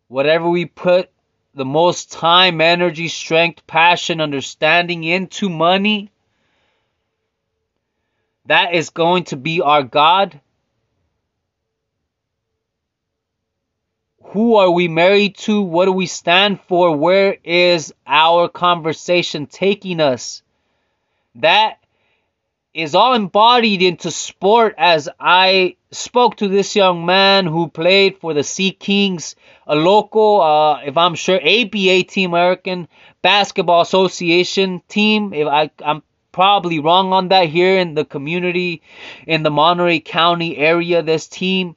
Whatever 0.08 0.48
we 0.48 0.64
put 0.64 1.10
the 1.54 1.64
most 1.64 2.12
time, 2.12 2.60
energy, 2.60 3.08
strength, 3.08 3.66
passion, 3.66 4.20
understanding 4.20 5.04
into 5.04 5.50
money 5.50 6.10
that 8.46 8.74
is 8.74 8.90
going 8.90 9.24
to 9.24 9.36
be 9.36 9.60
our 9.60 9.82
God. 9.82 10.40
Who 14.22 14.56
are 14.56 14.70
we 14.70 14.86
married 14.86 15.36
to? 15.38 15.60
What 15.60 15.86
do 15.86 15.92
we 15.92 16.06
stand 16.06 16.60
for? 16.68 16.96
Where 16.96 17.36
is 17.42 17.92
our 18.06 18.48
conversation 18.48 19.46
taking 19.46 20.00
us? 20.00 20.42
That 21.34 21.78
is 22.72 22.94
all 22.94 23.14
embodied 23.14 23.82
into 23.82 24.10
sport 24.10 24.74
as 24.78 25.08
I 25.18 25.76
spoke 25.90 26.36
to 26.36 26.48
this 26.48 26.76
young 26.76 27.04
man 27.04 27.46
who 27.46 27.68
played 27.68 28.18
for 28.18 28.32
the 28.32 28.44
Sea 28.44 28.70
Kings, 28.70 29.34
a 29.66 29.74
local, 29.74 30.40
uh, 30.40 30.80
if 30.82 30.96
I'm 30.96 31.16
sure, 31.16 31.36
ABA 31.36 32.04
Team 32.04 32.30
American 32.30 32.86
Basketball 33.22 33.80
Association 33.80 34.82
team. 34.88 35.32
If 35.32 35.48
I, 35.48 35.70
I'm 35.84 36.02
probably 36.40 36.78
wrong 36.78 37.12
on 37.12 37.28
that 37.28 37.50
here 37.50 37.76
in 37.76 37.92
the 37.92 38.02
community 38.02 38.80
in 39.26 39.42
the 39.42 39.50
Monterey 39.50 40.00
County 40.00 40.56
area. 40.56 41.02
This 41.02 41.28
team, 41.28 41.76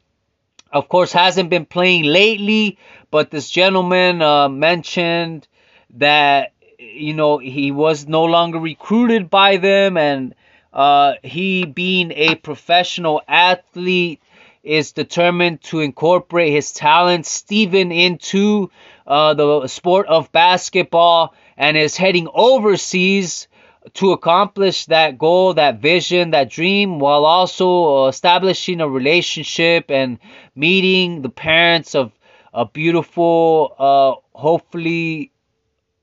of 0.71 0.87
course, 0.87 1.11
hasn't 1.11 1.49
been 1.49 1.65
playing 1.65 2.05
lately, 2.05 2.77
but 3.11 3.29
this 3.29 3.49
gentleman 3.49 4.21
uh, 4.21 4.47
mentioned 4.47 5.49
that 5.95 6.53
you 6.79 7.13
know, 7.13 7.39
he 7.39 7.71
was 7.71 8.07
no 8.07 8.23
longer 8.23 8.57
recruited 8.57 9.29
by 9.29 9.57
them, 9.57 9.97
and 9.97 10.33
uh, 10.71 11.15
he, 11.23 11.65
being 11.65 12.13
a 12.13 12.35
professional 12.35 13.21
athlete, 13.27 14.21
is 14.63 14.93
determined 14.93 15.61
to 15.63 15.81
incorporate 15.81 16.53
his 16.53 16.71
talent, 16.71 17.25
Steven, 17.25 17.91
into 17.91 18.71
uh, 19.05 19.33
the 19.33 19.67
sport 19.67 20.07
of 20.07 20.31
basketball, 20.31 21.35
and 21.57 21.75
is 21.75 21.97
heading 21.97 22.29
overseas 22.33 23.49
to 23.93 24.11
accomplish 24.11 24.85
that 24.85 25.17
goal, 25.17 25.55
that 25.55 25.79
vision, 25.79 26.31
that 26.31 26.49
dream, 26.49 26.99
while 26.99 27.25
also 27.25 28.07
establishing 28.07 28.81
a 28.81 28.87
relationship 28.87 29.91
and 29.91 30.19
meeting 30.55 31.21
the 31.21 31.29
parents 31.29 31.95
of 31.95 32.11
a 32.53 32.65
beautiful, 32.65 33.75
uh, 33.77 34.37
hopefully 34.37 35.31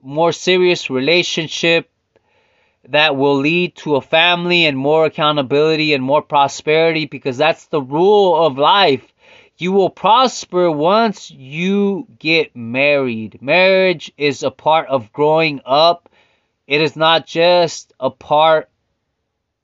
more 0.02 0.32
serious 0.32 0.90
relationship 0.90 1.90
that 2.88 3.16
will 3.16 3.36
lead 3.36 3.76
to 3.76 3.96
a 3.96 4.00
family 4.00 4.66
and 4.66 4.76
more 4.76 5.04
accountability 5.06 5.94
and 5.94 6.02
more 6.02 6.22
prosperity 6.22 7.06
because 7.06 7.36
that's 7.36 7.66
the 7.66 7.80
rule 7.80 8.46
of 8.46 8.58
life. 8.58 9.12
You 9.58 9.72
will 9.72 9.90
prosper 9.90 10.70
once 10.70 11.30
you 11.30 12.06
get 12.18 12.56
married. 12.56 13.42
Marriage 13.42 14.10
is 14.16 14.42
a 14.42 14.50
part 14.50 14.88
of 14.88 15.12
growing 15.12 15.60
up. 15.66 16.09
It 16.70 16.80
is 16.82 16.94
not 16.94 17.26
just 17.26 17.92
a 17.98 18.10
part 18.10 18.70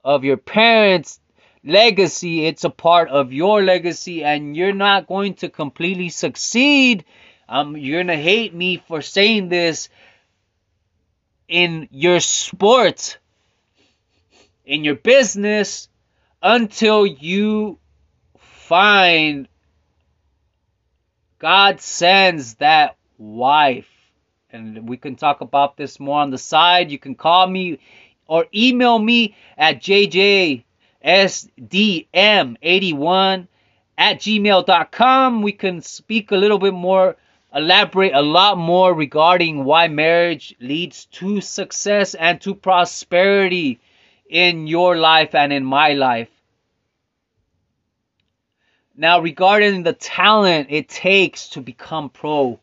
of 0.02 0.24
your 0.24 0.36
parents' 0.36 1.20
legacy, 1.62 2.46
it's 2.46 2.64
a 2.64 2.70
part 2.70 3.10
of 3.10 3.32
your 3.32 3.62
legacy, 3.62 4.24
and 4.24 4.56
you're 4.56 4.72
not 4.72 5.06
going 5.06 5.34
to 5.34 5.48
completely 5.48 6.08
succeed. 6.08 7.04
Um, 7.48 7.76
you're 7.76 8.02
gonna 8.02 8.16
hate 8.16 8.52
me 8.52 8.82
for 8.88 9.02
saying 9.02 9.50
this 9.50 9.88
in 11.46 11.86
your 11.92 12.18
sport, 12.18 13.18
in 14.64 14.82
your 14.82 14.96
business, 14.96 15.88
until 16.42 17.06
you 17.06 17.78
find 18.36 19.46
God 21.38 21.80
sends 21.80 22.56
that 22.56 22.96
wife. 23.16 23.95
And 24.50 24.88
we 24.88 24.96
can 24.96 25.16
talk 25.16 25.40
about 25.40 25.76
this 25.76 25.98
more 25.98 26.20
on 26.20 26.30
the 26.30 26.38
side. 26.38 26.90
You 26.90 26.98
can 26.98 27.14
call 27.14 27.46
me 27.46 27.78
or 28.26 28.46
email 28.54 28.98
me 28.98 29.36
at 29.58 29.82
jjsdm81 29.82 30.62
at 33.98 34.18
gmail.com. 34.18 35.42
We 35.42 35.52
can 35.52 35.80
speak 35.80 36.30
a 36.30 36.36
little 36.36 36.58
bit 36.58 36.74
more 36.74 37.16
elaborate 37.54 38.12
a 38.14 38.22
lot 38.22 38.58
more 38.58 38.92
regarding 38.92 39.64
why 39.64 39.88
marriage 39.88 40.54
leads 40.60 41.06
to 41.06 41.40
success 41.40 42.14
and 42.14 42.40
to 42.42 42.54
prosperity 42.54 43.80
in 44.28 44.66
your 44.66 44.96
life 44.96 45.34
and 45.34 45.52
in 45.52 45.64
my 45.64 45.92
life. 45.94 46.28
Now, 48.94 49.20
regarding 49.20 49.82
the 49.82 49.92
talent 49.92 50.68
it 50.70 50.88
takes 50.88 51.48
to 51.50 51.60
become 51.60 52.10
pro, 52.10 52.60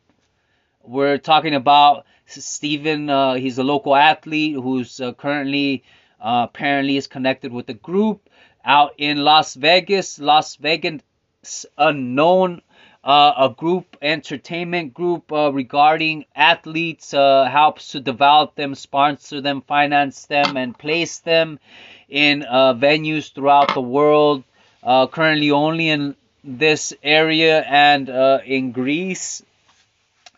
we're 0.83 1.17
talking 1.17 1.55
about 1.55 2.05
Stephen. 2.27 3.09
Uh, 3.09 3.35
he's 3.35 3.57
a 3.57 3.63
local 3.63 3.95
athlete 3.95 4.55
who's 4.55 4.99
uh, 4.99 5.13
currently 5.13 5.83
uh, 6.21 6.47
apparently 6.49 6.97
is 6.97 7.07
connected 7.07 7.51
with 7.51 7.69
a 7.69 7.73
group 7.73 8.29
out 8.63 8.93
in 8.97 9.17
Las 9.17 9.55
Vegas. 9.55 10.19
Las 10.19 10.55
Vegas 10.57 11.01
unknown 11.77 12.61
uh, 13.03 13.33
a 13.37 13.49
group 13.49 13.97
entertainment 14.01 14.93
group 14.93 15.29
uh, 15.31 15.51
regarding 15.51 16.25
athletes 16.33 17.13
uh, 17.13 17.43
helps 17.43 17.89
to 17.89 17.99
develop 17.99 18.55
them 18.55 18.73
sponsor 18.75 19.41
them 19.41 19.61
finance 19.61 20.25
them 20.27 20.55
and 20.55 20.77
place 20.77 21.19
them 21.19 21.59
in 22.07 22.41
venues 22.41 23.33
throughout 23.33 23.73
the 23.73 23.81
world 23.81 24.41
currently 25.11 25.51
only 25.51 25.89
in 25.89 26.15
this 26.45 26.93
area 27.03 27.61
and 27.63 28.07
in 28.45 28.71
greece 28.71 29.43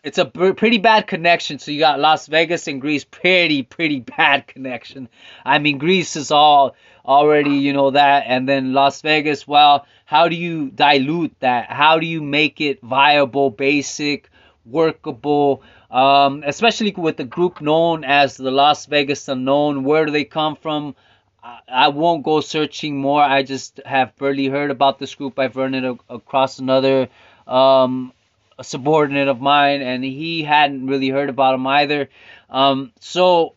it's 0.06 0.18
a 0.18 0.24
pretty 0.24 0.78
bad 0.78 1.06
connection 1.06 1.58
so 1.58 1.70
you 1.70 1.80
got 1.80 1.98
las 1.98 2.26
vegas 2.28 2.68
and 2.68 2.80
greece 2.80 3.04
pretty 3.04 3.62
pretty 3.62 4.00
bad 4.00 4.46
connection 4.46 5.08
i 5.44 5.58
mean 5.58 5.78
greece 5.78 6.16
is 6.16 6.30
all 6.30 6.76
already 7.04 7.56
you 7.56 7.72
know 7.72 7.90
that 7.90 8.24
and 8.26 8.48
then 8.48 8.72
las 8.72 9.02
vegas 9.02 9.46
well 9.46 9.86
how 10.06 10.28
do 10.28 10.36
you 10.36 10.70
dilute 10.70 11.34
that? 11.40 11.68
How 11.68 11.98
do 11.98 12.06
you 12.06 12.22
make 12.22 12.60
it 12.60 12.80
viable, 12.80 13.50
basic, 13.50 14.30
workable? 14.64 15.62
Um, 15.90 16.44
especially 16.46 16.92
with 16.96 17.16
the 17.16 17.24
group 17.24 17.60
known 17.60 18.04
as 18.04 18.36
the 18.36 18.52
Las 18.52 18.86
Vegas 18.86 19.26
Unknown. 19.28 19.82
Where 19.82 20.06
do 20.06 20.12
they 20.12 20.24
come 20.24 20.54
from? 20.54 20.94
I, 21.42 21.58
I 21.68 21.88
won't 21.88 22.22
go 22.22 22.40
searching 22.40 22.96
more. 22.96 23.20
I 23.20 23.42
just 23.42 23.80
have 23.84 24.16
barely 24.16 24.46
heard 24.46 24.70
about 24.70 25.00
this 25.00 25.16
group. 25.16 25.40
I've 25.40 25.56
run 25.56 25.74
it 25.74 25.98
across 26.08 26.60
another 26.60 27.08
um, 27.48 28.12
a 28.58 28.64
subordinate 28.64 29.28
of 29.28 29.40
mine, 29.40 29.82
and 29.82 30.02
he 30.02 30.42
hadn't 30.42 30.86
really 30.86 31.08
heard 31.08 31.28
about 31.28 31.54
him 31.54 31.66
either. 31.66 32.08
Um, 32.48 32.92
so, 33.00 33.54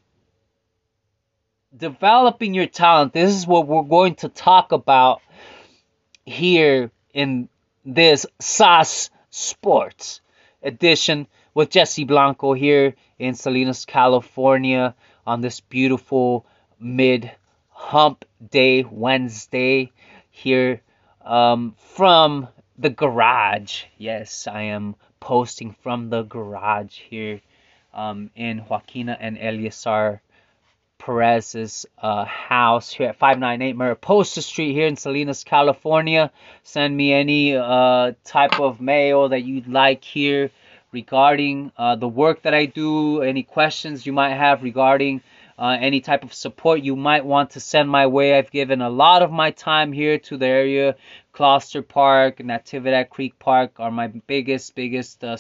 developing 1.75 2.53
your 2.53 2.65
talent, 2.65 3.13
this 3.13 3.33
is 3.33 3.47
what 3.47 3.67
we're 3.67 3.83
going 3.83 4.15
to 4.15 4.29
talk 4.29 4.71
about 4.71 5.21
here 6.25 6.91
in 7.13 7.49
this 7.85 8.25
SAS 8.39 9.09
Sports 9.29 10.21
edition 10.62 11.27
with 11.53 11.69
Jesse 11.69 12.03
Blanco 12.03 12.53
here 12.53 12.95
in 13.17 13.35
Salinas, 13.35 13.85
California 13.85 14.95
on 15.25 15.41
this 15.41 15.59
beautiful 15.59 16.45
mid 16.79 17.31
hump 17.69 18.25
day 18.51 18.83
Wednesday 18.83 19.91
here 20.29 20.81
um, 21.23 21.75
from 21.77 22.47
the 22.80 22.89
garage. 22.89 23.84
Yes, 23.98 24.48
I 24.48 24.62
am 24.63 24.96
posting 25.20 25.76
from 25.84 26.10
the 26.10 26.24
garage 26.24 26.98
here 26.98 27.42
um, 27.94 28.32
in 28.36 28.60
Joaquina 28.60 29.18
and 29.20 29.38
Eliasar 29.38 30.22
Perez's 30.98 31.86
uh, 32.02 32.26
house 32.26 32.92
here 32.92 33.10
at 33.10 33.18
598 33.18 33.76
Mariposa 33.76 34.42
Street 34.42 34.74
here 34.74 34.88
in 34.88 34.96
Salinas, 34.96 35.44
California. 35.44 36.32
Send 36.63 36.96
me 36.96 37.12
any 37.12 37.56
uh, 37.56 38.13
type 38.24 38.60
of 38.60 38.80
mail 38.80 39.30
that 39.30 39.44
you'd 39.44 39.68
like 39.68 40.04
here 40.04 40.50
regarding 40.92 41.72
uh, 41.78 41.96
the 41.96 42.08
work 42.08 42.44
that 42.44 42.54
I 42.54 42.65
do, 42.65 43.22
any 43.22 43.44
questions 43.44 44.06
you 44.06 44.13
might 44.13 44.34
have 44.34 44.63
regarding 44.63 45.22
uh, 45.60 45.78
any 45.78 46.00
type 46.00 46.24
of 46.24 46.34
support 46.34 46.82
you 46.82 46.95
might 46.95 47.26
want 47.26 47.52
to 47.52 47.60
send 47.60 47.89
my 47.89 48.08
way. 48.08 48.38
I've 48.38 48.50
given 48.50 48.82
a 48.82 48.89
lot 48.89 49.22
of 49.22 49.30
my 49.30 49.52
time 49.52 49.91
here 49.91 50.17
to 50.17 50.38
the 50.38 50.45
area. 50.45 50.95
Closter 51.34 51.86
Park, 51.86 52.38
Natividad 52.38 53.10
Creek 53.10 53.38
Park 53.39 53.74
are 53.78 53.91
my 53.91 54.08
biggest, 54.08 54.74
biggest 54.74 55.22
uh, 55.22 55.38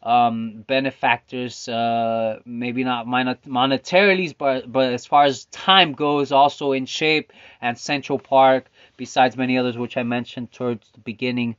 um, 0.00 0.64
benefactors, 0.68 1.68
uh, 1.68 2.38
maybe 2.44 2.84
not 2.84 3.06
monetarily, 3.06 4.32
but 4.38 4.70
but 4.70 4.92
as 4.92 5.06
far 5.06 5.24
as 5.24 5.46
time 5.46 5.92
goes, 5.92 6.30
also 6.30 6.70
in 6.70 6.86
shape 6.86 7.32
and 7.60 7.76
Central 7.76 8.20
Park, 8.20 8.70
besides 8.96 9.36
many 9.36 9.58
others 9.58 9.76
which 9.76 9.96
I 9.96 10.04
mentioned 10.04 10.52
towards 10.52 10.88
the 10.92 11.00
beginning, 11.00 11.56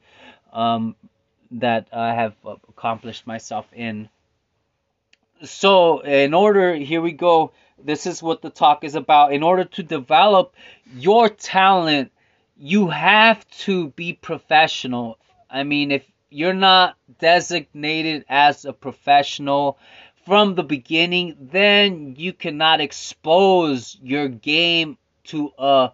um, 0.53 0.95
that 1.51 1.89
I 1.91 2.13
have 2.13 2.33
accomplished 2.45 3.27
myself 3.27 3.65
in. 3.73 4.07
So, 5.43 5.99
in 5.99 6.33
order, 6.33 6.75
here 6.75 7.01
we 7.01 7.11
go. 7.11 7.51
This 7.83 8.05
is 8.05 8.21
what 8.21 8.41
the 8.41 8.49
talk 8.49 8.83
is 8.83 8.95
about. 8.95 9.33
In 9.33 9.43
order 9.43 9.63
to 9.65 9.83
develop 9.83 10.55
your 10.95 11.29
talent, 11.29 12.11
you 12.57 12.89
have 12.89 13.47
to 13.59 13.89
be 13.89 14.13
professional. 14.13 15.17
I 15.49 15.63
mean, 15.63 15.91
if 15.91 16.05
you're 16.29 16.53
not 16.53 16.95
designated 17.19 18.25
as 18.29 18.65
a 18.65 18.73
professional 18.73 19.79
from 20.25 20.55
the 20.55 20.63
beginning, 20.63 21.35
then 21.39 22.15
you 22.17 22.33
cannot 22.33 22.81
expose 22.81 23.97
your 24.01 24.27
game 24.27 24.97
to 25.25 25.51
a 25.57 25.91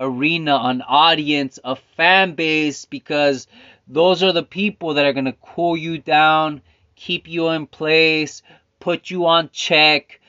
arena, 0.00 0.58
an 0.64 0.82
audience, 0.82 1.58
a 1.64 1.76
fan 1.76 2.34
base, 2.34 2.84
because 2.84 3.46
those 3.86 4.22
are 4.22 4.32
the 4.32 4.42
people 4.42 4.94
that 4.94 5.04
are 5.04 5.12
going 5.12 5.26
to 5.26 5.36
cool 5.40 5.76
you 5.76 5.98
down, 5.98 6.60
keep 6.96 7.28
you 7.28 7.48
in 7.48 7.66
place, 7.66 8.42
put 8.80 9.10
you 9.10 9.26
on 9.26 9.48
check, 9.52 10.20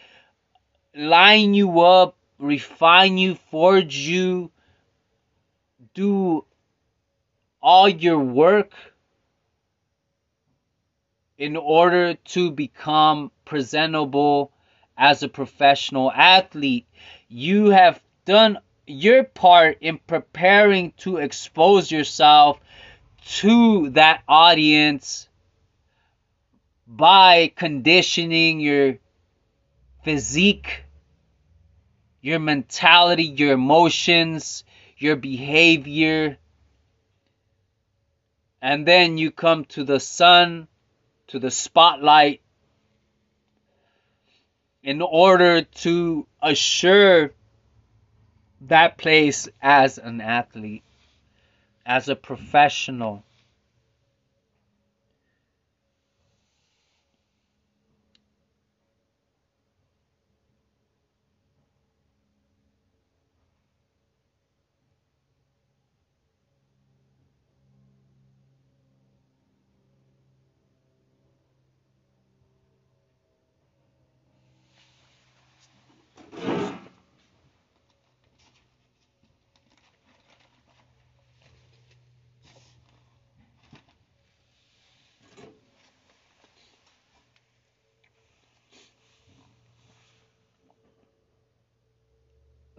line 0.95 1.53
you 1.53 1.81
up, 1.81 2.15
refine 2.39 3.17
you, 3.17 3.35
forge 3.35 3.95
you, 3.95 4.51
do 5.93 6.45
all 7.61 7.87
your 7.87 8.19
work 8.19 8.73
in 11.37 11.57
order 11.57 12.15
to 12.15 12.51
become 12.51 13.31
presentable 13.45 14.51
as 14.97 15.23
a 15.23 15.27
professional 15.27 16.11
athlete. 16.11 16.85
You 17.27 17.69
have 17.69 18.01
done 18.25 18.59
your 18.85 19.23
part 19.23 19.77
in 19.81 19.97
preparing 19.97 20.91
to 20.97 21.17
expose 21.17 21.91
yourself 21.91 22.59
to 23.25 23.89
that 23.91 24.21
audience 24.27 25.27
by 26.85 27.51
conditioning 27.55 28.59
your 28.59 28.97
physique, 30.03 30.82
your 32.23 32.39
mentality, 32.39 33.25
your 33.25 33.51
emotions, 33.51 34.63
your 34.97 35.17
behavior. 35.17 36.37
And 38.61 38.87
then 38.87 39.17
you 39.17 39.29
come 39.29 39.65
to 39.65 39.83
the 39.83 39.99
sun, 39.99 40.69
to 41.27 41.37
the 41.37 41.51
spotlight, 41.51 42.41
in 44.81 45.01
order 45.01 45.63
to 45.63 46.25
assure 46.41 47.31
that 48.61 48.97
place 48.97 49.49
as 49.61 49.97
an 49.97 50.21
athlete, 50.21 50.83
as 51.85 52.07
a 52.07 52.15
professional. 52.15 53.25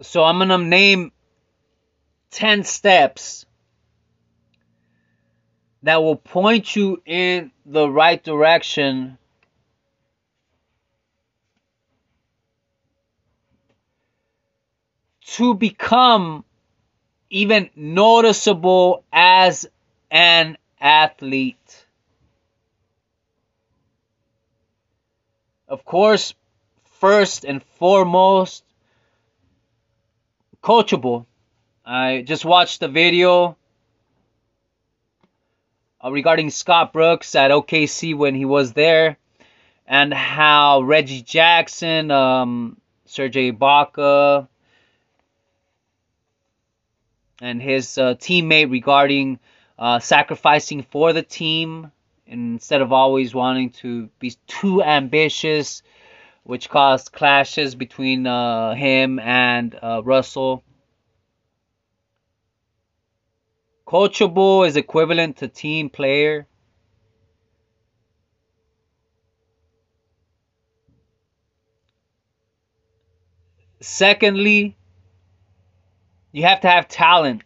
So 0.05 0.23
I'm 0.23 0.37
going 0.37 0.49
to 0.49 0.57
name 0.57 1.11
10 2.31 2.63
steps 2.63 3.45
that 5.83 6.01
will 6.01 6.15
point 6.15 6.75
you 6.75 7.01
in 7.05 7.51
the 7.65 7.89
right 7.89 8.23
direction 8.23 9.17
to 15.21 15.53
become 15.53 16.43
even 17.29 17.69
noticeable 17.75 19.03
as 19.11 19.67
an 20.11 20.57
athlete. 20.79 21.85
Of 25.67 25.83
course, 25.83 26.33
first 26.99 27.43
and 27.43 27.63
foremost, 27.63 28.64
coachable. 30.65 31.27
I 31.85 32.23
just 32.25 32.43
watched 32.43 32.79
the 32.79 32.87
video 32.87 33.55
uh, 36.03 36.11
regarding 36.11 36.49
Scott 36.49 36.91
Brooks 36.91 37.35
at 37.35 37.51
OKC 37.51 38.17
when 38.17 38.33
he 38.33 38.45
was 38.45 38.73
there, 38.73 39.17
and 39.85 40.11
how 40.11 40.81
Reggie 40.81 41.21
Jackson, 41.21 42.09
um, 42.09 42.77
Serge 43.05 43.35
Ibaka, 43.35 44.47
and 47.39 47.61
his 47.61 47.99
uh, 47.99 48.15
teammate 48.15 48.71
regarding 48.71 49.37
uh, 49.77 49.99
sacrificing 49.99 50.81
for 50.81 51.13
the 51.13 51.21
team 51.21 51.91
instead 52.25 52.81
of 52.81 52.91
always 52.91 53.35
wanting 53.35 53.69
to 53.69 54.09
be 54.17 54.35
too 54.47 54.81
ambitious 54.81 55.83
which 56.45 56.69
caused 56.69 57.11
clashes 57.11 57.73
between 57.73 58.27
uh, 58.27 58.75
him 58.75 59.17
and 59.17 59.75
uh, 59.81 59.99
Russell. 60.03 60.63
Coachable 63.87 64.67
is 64.67 64.77
equivalent 64.77 65.37
to 65.37 65.47
team 65.47 65.89
player. 65.89 66.45
Secondly, 73.81 74.77
you 76.31 76.43
have 76.43 76.61
to 76.61 76.69
have 76.69 76.87
talent. 76.87 77.41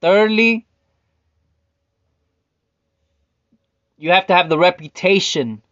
Thirdly, 0.00 0.66
you 3.98 4.12
have 4.12 4.28
to 4.28 4.34
have 4.34 4.48
the 4.48 4.58
reputation 4.58 5.62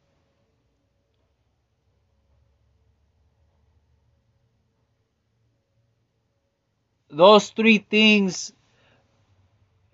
those 7.16 7.50
three 7.50 7.78
things 7.78 8.52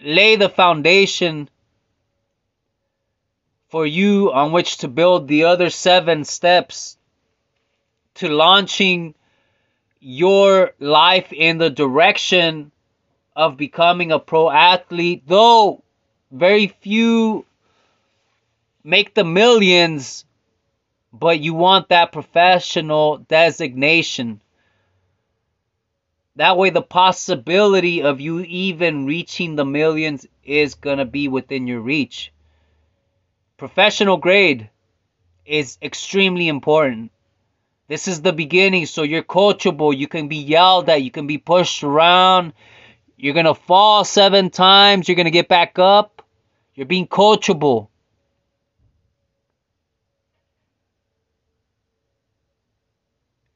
lay 0.01 0.37
the 0.37 0.49
foundation 0.49 1.49
for 3.69 3.87
you 3.87 4.33
on 4.33 4.53
which 4.53 4.79
to 4.79 4.89
build 4.89 5.29
the 5.29 5.45
other 5.45 5.71
seven 5.71 6.25
steps 6.25 6.97
to 8.15 8.29
launching 8.29 9.15
your 10.01 10.73
life 10.81 11.33
in 11.33 11.59
the 11.59 11.71
direction 11.71 12.73
of 13.37 13.57
becoming 13.57 14.11
a 14.11 14.19
pro 14.19 14.51
athlete, 14.51 15.23
though 15.27 15.83
very 16.33 16.67
few 16.67 17.45
make 18.83 19.15
the 19.15 19.25
millions, 19.25 20.25
but 21.13 21.39
you 21.39 21.55
want 21.55 21.89
that 21.89 22.13
professional 22.13 23.19
designation. 23.19 24.41
That 26.41 26.57
way, 26.57 26.71
the 26.71 26.81
possibility 26.81 28.03
of 28.03 28.19
you 28.19 28.41
even 28.41 29.05
reaching 29.05 29.57
the 29.57 29.67
millions 29.67 30.27
is 30.43 30.75
going 30.75 30.97
to 30.97 31.05
be 31.05 31.29
within 31.29 31.67
your 31.67 31.81
reach. 31.81 32.33
Professional 33.59 34.17
grade 34.17 34.71
is 35.45 35.77
extremely 35.83 36.49
important. 36.49 37.13
This 37.89 38.09
is 38.09 38.23
the 38.23 38.33
beginning, 38.33 38.87
so 38.87 39.03
you're 39.03 39.23
coachable. 39.23 39.95
You 39.95 40.09
can 40.09 40.29
be 40.29 40.39
yelled 40.39 40.89
at, 40.89 41.03
you 41.03 41.11
can 41.11 41.27
be 41.27 41.37
pushed 41.37 41.85
around. 41.85 42.55
You're 43.19 43.35
going 43.35 43.45
to 43.45 43.53
fall 43.53 44.07
seven 44.07 44.49
times, 44.49 45.09
you're 45.09 45.17
going 45.17 45.27
to 45.27 45.31
get 45.31 45.47
back 45.47 45.79
up. 45.79 46.23
You're 46.75 46.87
being 46.87 47.07
coachable. 47.07 47.89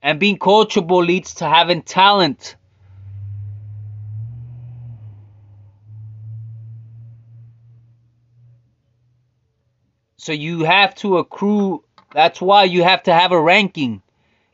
And 0.02 0.20
being 0.20 0.36
coachable 0.36 1.02
leads 1.02 1.36
to 1.36 1.48
having 1.48 1.80
talent. 1.80 2.56
So 10.24 10.32
you 10.32 10.64
have 10.64 10.94
to 10.96 11.18
accrue. 11.18 11.84
That's 12.14 12.40
why 12.40 12.64
you 12.64 12.82
have 12.82 13.02
to 13.02 13.12
have 13.12 13.32
a 13.32 13.38
ranking. 13.38 14.00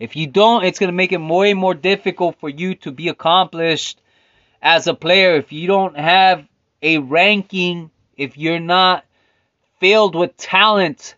If 0.01 0.17
you 0.17 0.27
don't, 0.27 0.65
it's 0.65 0.81
going 0.81 0.89
to 0.89 0.97
make 0.97 1.13
it 1.13 1.21
way 1.21 1.55
more 1.55 1.75
difficult 1.75 2.41
for 2.41 2.49
you 2.49 2.75
to 2.83 2.91
be 2.91 3.07
accomplished 3.07 4.01
as 4.61 4.89
a 4.89 4.95
player. 4.95 5.37
If 5.37 5.53
you 5.53 5.69
don't 5.69 5.97
have 5.97 6.45
a 6.83 6.99
ranking, 6.99 7.93
if 8.17 8.37
you're 8.37 8.59
not 8.59 9.05
filled 9.79 10.17
with 10.17 10.37
talent, 10.37 11.15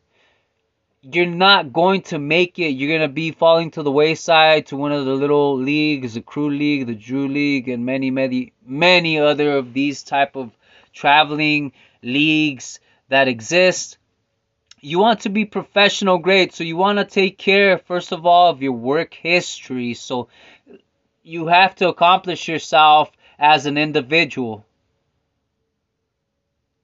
you're 1.00 1.24
not 1.24 1.72
going 1.72 2.02
to 2.02 2.18
make 2.18 2.58
it. 2.58 2.72
You're 2.72 2.98
going 2.98 3.08
to 3.08 3.14
be 3.14 3.30
falling 3.30 3.70
to 3.70 3.82
the 3.82 3.90
wayside 3.90 4.66
to 4.66 4.76
one 4.76 4.92
of 4.92 5.06
the 5.06 5.14
little 5.14 5.56
leagues, 5.56 6.12
the 6.12 6.20
crew 6.20 6.50
league, 6.50 6.88
the 6.88 6.94
Drew 6.94 7.26
league, 7.26 7.70
and 7.70 7.86
many, 7.86 8.10
many, 8.10 8.52
many 8.66 9.18
other 9.18 9.56
of 9.56 9.72
these 9.72 10.02
type 10.02 10.36
of 10.36 10.50
traveling 10.92 11.72
leagues 12.02 12.80
that 13.08 13.28
exist 13.28 13.96
you 14.84 14.98
want 14.98 15.20
to 15.20 15.28
be 15.28 15.44
professional 15.44 16.18
grade 16.18 16.52
so 16.52 16.64
you 16.64 16.76
want 16.76 16.98
to 16.98 17.04
take 17.04 17.38
care 17.38 17.78
first 17.78 18.10
of 18.10 18.26
all 18.26 18.50
of 18.50 18.62
your 18.62 18.72
work 18.72 19.14
history. 19.14 19.94
So 19.94 20.28
you 21.22 21.46
have 21.46 21.76
to 21.76 21.88
accomplish 21.88 22.48
yourself 22.48 23.10
as 23.38 23.64
an 23.66 23.78
individual. 23.78 24.66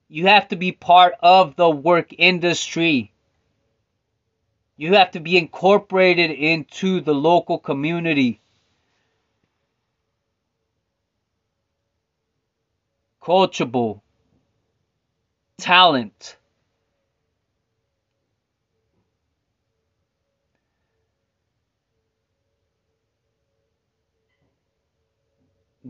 You 0.09 0.29
have 0.29 0.47
to 0.49 0.57
be 0.57 0.71
part 0.71 1.15
of 1.21 1.57
the 1.57 1.69
work 1.69 2.15
industry. 2.17 3.13
You 4.77 4.95
have 4.95 5.11
to 5.11 5.21
be 5.21 5.37
incorporated 5.37 6.31
into 6.31 7.01
the 7.01 7.15
local 7.15 7.59
community. 7.59 8.41
Coachable. 13.21 14.01
Talent 15.59 16.37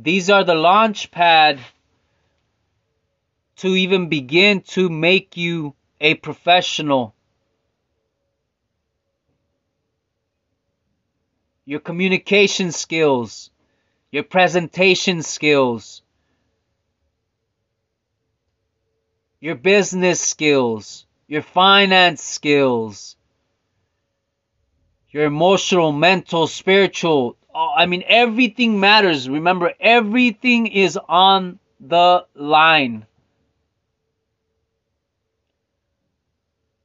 These 0.01 0.31
are 0.31 0.45
the 0.45 0.55
launch 0.55 1.11
pad 1.11 1.59
to 3.57 3.69
even 3.69 4.09
begin 4.09 4.61
to 4.61 4.89
make 4.89 5.37
you 5.37 5.75
a 6.01 6.15
professional. 6.15 7.15
your 11.69 11.81
communication 11.81 12.73
skills, 12.73 13.51
your 14.11 14.23
presentation 14.23 15.23
skills, 15.23 16.01
your 19.39 19.55
business 19.55 20.19
skills, 20.19 21.05
your 21.27 21.43
finance 21.43 22.23
skills, 22.23 23.17
your 25.11 25.27
emotional, 25.27 25.93
mental, 25.93 26.47
spiritual. 26.47 27.37
Uh, 27.55 27.71
I 27.73 27.87
mean, 27.87 28.05
everything 28.07 28.79
matters. 28.81 29.29
Remember, 29.29 29.73
everything 29.81 30.67
is 30.67 30.99
on 31.09 31.59
the 31.81 32.27
line. 32.35 33.07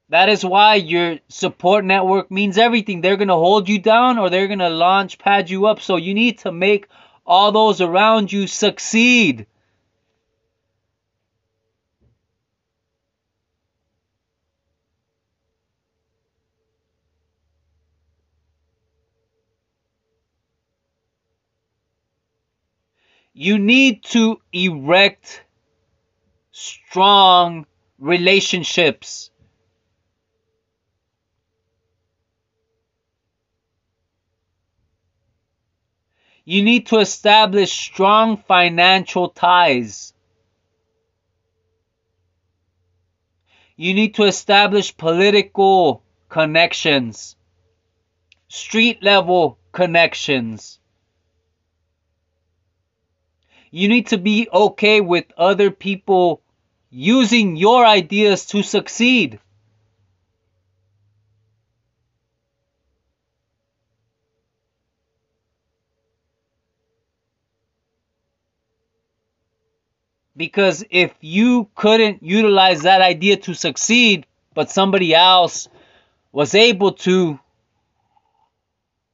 That 0.09 0.29
is 0.29 0.45
why 0.45 0.75
your 0.75 1.17
support 1.27 1.83
network 1.83 2.29
means 2.29 2.57
everything. 2.57 3.01
They're 3.01 3.17
going 3.17 3.29
to 3.29 3.33
hold 3.33 3.67
you 3.67 3.79
down 3.79 4.19
or 4.19 4.29
they're 4.29 4.47
going 4.47 4.59
to 4.59 4.69
launch 4.69 5.17
pad 5.17 5.49
you 5.49 5.65
up. 5.65 5.81
So 5.81 5.95
you 5.95 6.13
need 6.13 6.37
to 6.39 6.51
make 6.51 6.87
all 7.25 7.51
those 7.51 7.81
around 7.81 8.31
you 8.31 8.45
succeed. 8.45 9.47
You 23.43 23.59
need 23.59 24.03
to 24.15 24.39
erect 24.53 25.43
strong 26.51 27.65
relationships. 27.99 29.31
You 36.45 36.63
need 36.63 36.87
to 36.87 36.99
establish 36.99 37.73
strong 37.73 38.37
financial 38.37 39.27
ties. 39.27 40.13
You 43.75 43.93
need 43.93 44.15
to 44.15 44.23
establish 44.23 44.95
political 44.95 46.01
connections, 46.29 47.35
street 48.47 49.03
level 49.03 49.57
connections. 49.73 50.79
You 53.75 53.87
need 53.87 54.05
to 54.09 54.19
be 54.19 54.47
okay 54.53 55.01
with 55.01 55.25
other 55.35 55.71
people 55.71 56.41
using 56.91 57.55
your 57.55 57.83
ideas 57.83 58.45
to 58.47 58.61
succeed. 58.61 59.39
Because 70.37 70.85
if 70.91 71.11
you 71.19 71.67
couldn't 71.73 72.21
utilize 72.21 72.83
that 72.83 73.01
idea 73.01 73.37
to 73.37 73.55
succeed, 73.55 74.27
but 74.53 74.69
somebody 74.69 75.15
else 75.15 75.67
was 76.31 76.53
able 76.53 76.91
to, 76.91 77.39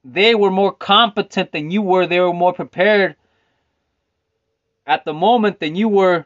they 0.03 0.35
were 0.35 0.51
more 0.51 0.73
competent 0.73 1.53
than 1.53 1.71
you 1.71 1.81
were, 1.81 2.05
they 2.07 2.19
were 2.19 2.33
more 2.33 2.51
prepared 2.51 3.15
at 4.89 5.05
the 5.05 5.13
moment 5.13 5.59
than 5.59 5.75
you 5.75 5.87
were. 5.87 6.25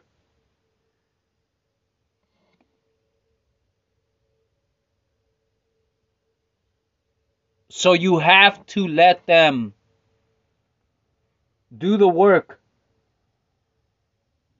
So 7.68 7.92
you 7.92 8.18
have 8.18 8.64
to 8.68 8.88
let 8.88 9.26
them 9.26 9.74
do 11.76 11.98
the 11.98 12.08
work 12.08 12.58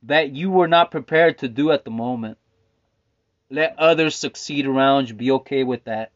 that 0.02 0.32
you 0.32 0.50
were 0.50 0.68
not 0.68 0.90
prepared 0.90 1.38
to 1.38 1.48
do 1.48 1.70
at 1.70 1.86
the 1.86 1.90
moment. 1.90 2.36
Let 3.48 3.78
others 3.78 4.16
succeed 4.16 4.66
around 4.66 5.08
you. 5.08 5.14
Be 5.14 5.30
okay 5.30 5.64
with 5.64 5.84
that. 5.84 6.12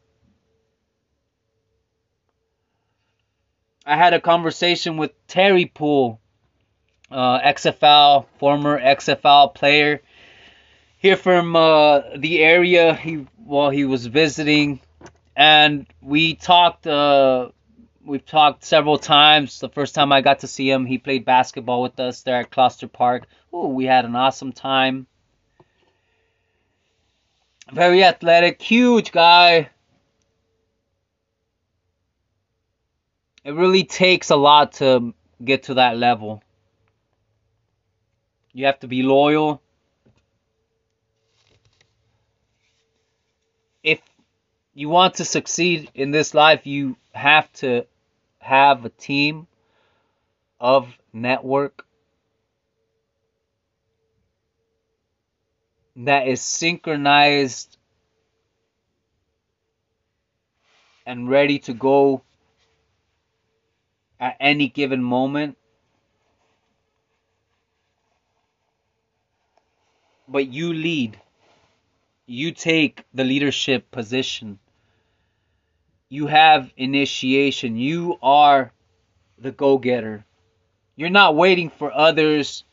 I 3.83 3.95
had 3.95 4.13
a 4.13 4.21
conversation 4.21 4.97
with 4.97 5.11
Terry 5.25 5.65
Poole, 5.65 6.21
uh, 7.11 7.39
XFL, 7.39 8.25
former 8.37 8.79
XFL 8.79 9.53
player, 9.53 10.01
here 10.97 11.17
from 11.17 11.55
uh, 11.55 12.01
the 12.17 12.39
area. 12.39 12.93
He 12.93 13.25
while 13.43 13.69
he 13.69 13.85
was 13.85 14.05
visiting, 14.05 14.79
and 15.35 15.85
we 16.01 16.35
talked. 16.35 16.85
Uh, 16.85 17.49
we've 18.03 18.25
talked 18.25 18.63
several 18.63 18.97
times. 18.97 19.59
The 19.59 19.69
first 19.69 19.95
time 19.95 20.11
I 20.11 20.21
got 20.21 20.39
to 20.39 20.47
see 20.47 20.69
him, 20.69 20.85
he 20.85 20.97
played 20.97 21.25
basketball 21.25 21.81
with 21.81 21.99
us 21.99 22.23
there 22.23 22.39
at 22.41 22.51
Closter 22.51 22.91
Park. 22.91 23.27
Ooh, 23.53 23.67
we 23.67 23.85
had 23.85 24.05
an 24.05 24.15
awesome 24.15 24.51
time. 24.51 25.07
Very 27.71 28.03
athletic, 28.03 28.61
huge 28.61 29.11
guy. 29.11 29.69
It 33.43 33.51
really 33.51 33.83
takes 33.83 34.31
a 34.31 34.35
lot 34.35 34.73
to 34.73 35.13
get 35.43 35.63
to 35.63 35.75
that 35.75 35.97
level. 35.97 36.43
You 38.53 38.65
have 38.65 38.79
to 38.79 38.87
be 38.87 39.03
loyal. 39.03 39.61
If 43.83 44.01
you 44.73 44.89
want 44.89 45.15
to 45.15 45.25
succeed 45.25 45.91
in 45.93 46.11
this 46.11 46.33
life, 46.33 46.65
you 46.65 46.97
have 47.13 47.51
to 47.53 47.85
have 48.39 48.85
a 48.85 48.89
team 48.89 49.47
of 50.59 50.87
network 51.13 51.85
that 55.95 56.27
is 56.27 56.41
synchronized 56.41 57.77
and 61.05 61.29
ready 61.29 61.59
to 61.59 61.73
go 61.73 62.21
at 64.19 64.37
any 64.39 64.67
given 64.67 65.03
moment. 65.03 65.58
But 70.29 70.47
you 70.47 70.73
lead. 70.73 71.19
You 72.27 72.51
take 72.51 73.03
the 73.15 73.23
leadership 73.23 73.89
position. 73.89 74.59
You 76.07 76.27
have 76.27 76.71
initiation. 76.77 77.77
You 77.77 78.19
are 78.21 78.71
the 79.39 79.51
go 79.51 79.79
getter. 79.79 80.23
You're 80.95 81.09
not 81.09 81.35
waiting 81.35 81.71
for 81.71 81.91
others 81.91 82.63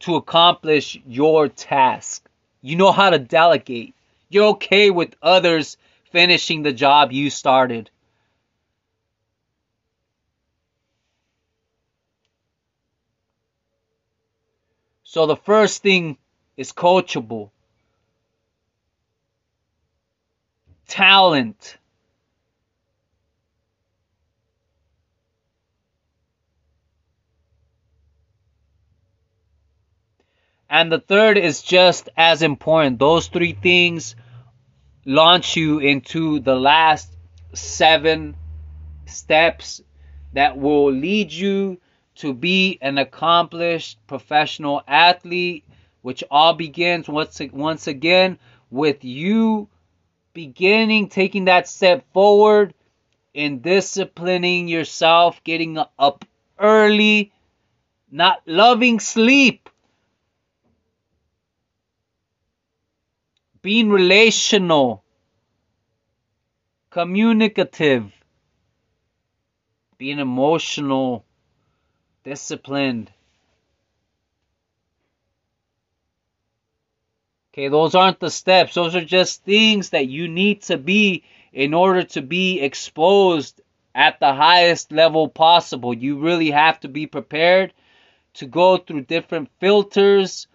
to 0.00 0.16
accomplish 0.16 0.98
your 1.06 1.48
task. 1.48 2.26
You 2.62 2.76
know 2.76 2.92
how 2.92 3.10
to 3.10 3.18
delegate. 3.18 3.94
You're 4.30 4.48
okay 4.54 4.90
with 4.90 5.14
others 5.20 5.76
finishing 6.12 6.62
the 6.62 6.72
job 6.72 7.12
you 7.12 7.28
started. 7.28 7.90
So 15.02 15.26
the 15.26 15.36
first 15.36 15.82
thing 15.82 16.16
is 16.56 16.72
coachable. 16.72 17.50
Talent. 20.88 21.78
And 30.68 30.90
the 30.90 30.98
third 30.98 31.38
is 31.38 31.62
just 31.62 32.08
as 32.16 32.42
important. 32.42 32.98
Those 32.98 33.28
three 33.28 33.52
things 33.52 34.16
launch 35.04 35.56
you 35.56 35.78
into 35.78 36.40
the 36.40 36.56
last 36.56 37.12
seven 37.54 38.36
steps 39.06 39.80
that 40.32 40.58
will 40.58 40.92
lead 40.92 41.32
you 41.32 41.80
to 42.16 42.34
be 42.34 42.78
an 42.80 42.98
accomplished 42.98 43.98
professional 44.06 44.82
athlete, 44.88 45.64
which 46.06 46.22
all 46.30 46.54
begins 46.54 47.08
once, 47.08 47.40
once 47.52 47.88
again 47.88 48.38
with 48.70 49.02
you 49.02 49.68
beginning 50.34 51.08
taking 51.08 51.46
that 51.46 51.66
step 51.66 52.04
forward 52.12 52.72
in 53.34 53.60
disciplining 53.60 54.68
yourself, 54.68 55.42
getting 55.42 55.76
up 55.98 56.24
early, 56.60 57.32
not 58.08 58.40
loving 58.46 59.00
sleep 59.00 59.68
being 63.60 63.90
relational, 63.90 65.02
communicative, 66.88 68.12
being 69.98 70.20
emotional, 70.20 71.24
disciplined. 72.22 73.10
Okay, 77.56 77.68
those 77.68 77.94
aren't 77.94 78.20
the 78.20 78.28
steps. 78.28 78.74
Those 78.74 78.94
are 78.94 79.04
just 79.04 79.42
things 79.42 79.88
that 79.90 80.08
you 80.08 80.28
need 80.28 80.60
to 80.64 80.76
be 80.76 81.24
in 81.54 81.72
order 81.72 82.02
to 82.02 82.20
be 82.20 82.60
exposed 82.60 83.62
at 83.94 84.20
the 84.20 84.34
highest 84.34 84.92
level 84.92 85.26
possible. 85.26 85.94
You 85.94 86.18
really 86.18 86.50
have 86.50 86.78
to 86.80 86.88
be 86.88 87.06
prepared 87.06 87.72
to 88.34 88.46
go 88.46 88.76
through 88.76 89.06
different 89.06 89.48
filters 89.58 90.48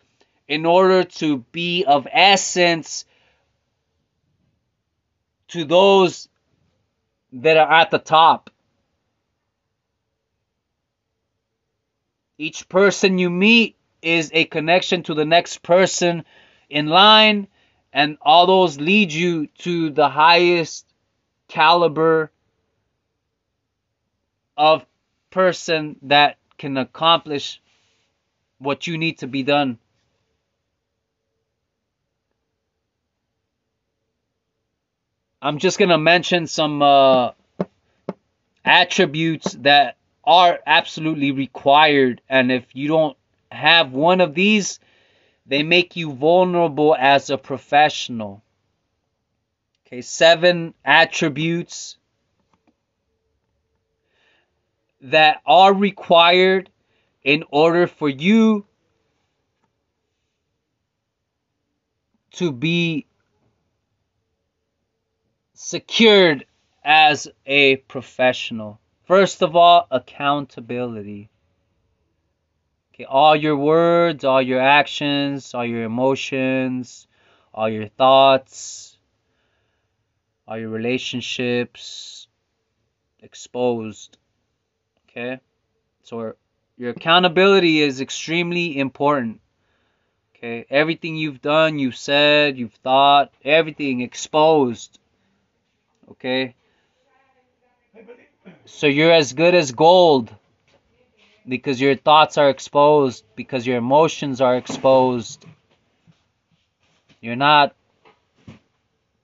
in 0.48 0.68
order 0.68 1.04
to 1.04 1.38
be 1.52 1.86
of 1.86 2.08
essence 2.12 3.06
to 5.48 5.66
those 5.66 6.30
that 7.34 7.58
are 7.58 7.72
at 7.72 7.90
the 7.90 7.98
top. 7.98 8.52
Each 12.38 12.70
person 12.70 13.18
you 13.18 13.32
meet 13.32 13.76
is 14.04 14.30
a 14.36 14.46
connection 14.46 15.02
to 15.04 15.16
the 15.16 15.26
next 15.26 15.64
person 15.64 16.26
in 16.72 16.88
line, 16.88 17.48
and 17.94 18.18
all 18.22 18.48
those 18.48 18.80
lead 18.80 19.12
you 19.12 19.48
to 19.60 19.90
the 19.90 20.10
highest 20.10 20.86
caliber 21.48 22.32
of 24.56 24.86
person 25.30 25.98
that 26.04 26.38
can 26.58 26.78
accomplish 26.78 27.62
what 28.60 28.88
you 28.88 28.98
need 28.98 29.20
to 29.20 29.28
be 29.28 29.44
done. 29.44 29.78
I'm 35.42 35.58
just 35.58 35.80
going 35.80 35.90
to 35.90 35.98
mention 35.98 36.46
some 36.46 36.82
uh, 36.84 37.32
attributes 38.64 39.54
that 39.62 39.98
are 40.24 40.60
absolutely 40.68 41.32
required. 41.32 42.22
And 42.30 42.52
if 42.52 42.64
you 42.74 42.88
don't 42.88 43.18
have 43.52 43.92
one 43.92 44.22
of 44.22 44.36
these, 44.36 44.80
they 45.52 45.64
make 45.64 45.98
you 45.98 46.14
vulnerable 46.14 46.96
as 46.98 47.30
a 47.30 47.38
professional. 47.38 48.42
Okay, 49.86 50.02
seven 50.02 50.74
attributes 50.86 51.98
that 55.02 55.42
are 55.46 55.74
required 55.74 56.70
in 57.22 57.44
order 57.52 57.86
for 57.86 58.08
you 58.08 58.66
to 62.36 62.54
be 62.54 63.06
secured 65.54 66.46
as 66.82 67.28
a 67.46 67.76
professional. 67.76 68.80
First 69.04 69.42
of 69.44 69.58
all, 69.58 69.86
accountability. 69.92 71.30
Okay, 72.94 73.06
all 73.06 73.36
your 73.36 73.56
words, 73.56 74.24
all 74.24 74.42
your 74.42 74.60
actions, 74.60 75.54
all 75.54 75.66
your 75.66 75.84
emotions, 75.84 77.08
all 77.54 77.70
your 77.70 77.88
thoughts, 77.88 78.98
all 80.48 80.58
your 80.58 80.70
relationships 80.70 82.28
exposed. 83.22 84.18
Okay? 85.10 85.40
So 86.04 86.34
your 86.78 86.92
accountability 86.92 87.82
is 87.82 88.02
extremely 88.02 88.78
important. 88.78 89.42
Okay? 90.36 90.66
Everything 90.70 91.16
you've 91.16 91.42
done, 91.42 91.80
you've 91.80 91.96
said, 91.98 92.58
you've 92.58 92.74
thought, 92.74 93.34
everything 93.44 94.02
exposed 94.02 95.00
Okay? 96.12 96.56
So 98.66 98.88
you're 98.88 99.12
as 99.12 99.34
good 99.34 99.56
as 99.56 99.72
gold 99.72 100.34
because 101.48 101.82
your 101.82 101.96
thoughts 101.96 102.38
are 102.38 102.50
exposed, 102.50 103.24
because 103.36 103.66
your 103.66 103.78
emotions 103.78 104.42
are 104.42 104.56
exposed. 104.58 105.46
You're 107.20 107.36
not 107.36 107.76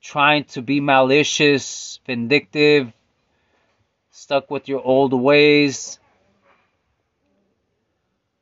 trying 0.02 0.46
to 0.46 0.62
be 0.62 0.80
malicious, 0.80 2.00
vindictive, 2.06 2.92
stuck 4.12 4.50
with 4.50 4.68
your 4.68 4.82
old 4.82 5.14
ways. 5.14 6.00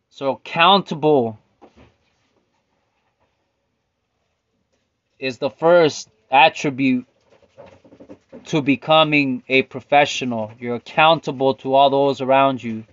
So 0.10 0.32
accountable 0.32 1.38
is 5.20 5.38
the 5.38 5.50
first 5.50 6.10
attribute 6.32 7.06
to 8.46 8.62
becoming 8.62 9.44
a 9.50 9.64
professional. 9.64 10.52
You're 10.60 10.76
accountable 10.76 11.56
to 11.56 11.74
all 11.74 11.90
those 11.90 12.22
around 12.22 12.64
you. 12.64 12.84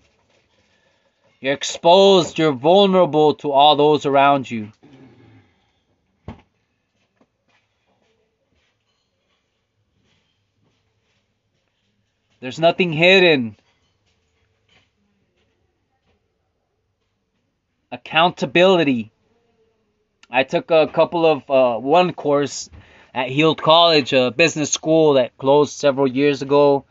You're 1.42 1.54
exposed, 1.54 2.38
you're 2.38 2.52
vulnerable 2.52 3.34
to 3.34 3.50
all 3.50 3.74
those 3.74 4.06
around 4.06 4.48
you. 4.48 4.70
There's 12.38 12.60
nothing 12.60 12.92
hidden. 12.92 13.56
Accountability. 17.90 19.10
I 20.30 20.44
took 20.44 20.70
a 20.70 20.86
couple 20.86 21.26
of 21.26 21.50
uh, 21.50 21.80
one 21.80 22.12
course 22.12 22.70
at 23.12 23.30
Heald 23.30 23.60
College, 23.60 24.12
a 24.12 24.30
business 24.30 24.70
school 24.70 25.14
that 25.14 25.36
closed 25.36 25.72
several 25.72 26.06
years 26.06 26.42
ago. 26.42 26.84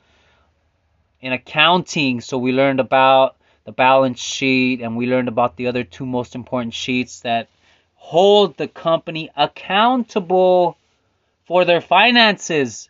In 1.21 1.31
accounting, 1.31 2.19
so 2.19 2.37
we 2.37 2.51
learned 2.51 2.81
about 2.81 3.37
the 3.63 3.71
balance 3.71 4.19
sheet 4.19 4.81
and 4.81 4.97
we 4.97 5.07
learned 5.07 5.27
about 5.27 5.55
the 5.55 5.67
other 5.67 5.83
two 5.83 6.05
most 6.05 6.35
important 6.35 6.73
sheets 6.73 7.21
that 7.21 7.47
hold 7.95 8.57
the 8.57 8.67
company 8.67 9.29
accountable 9.35 10.77
for 11.45 11.65
their 11.65 11.81
finances. 11.81 12.89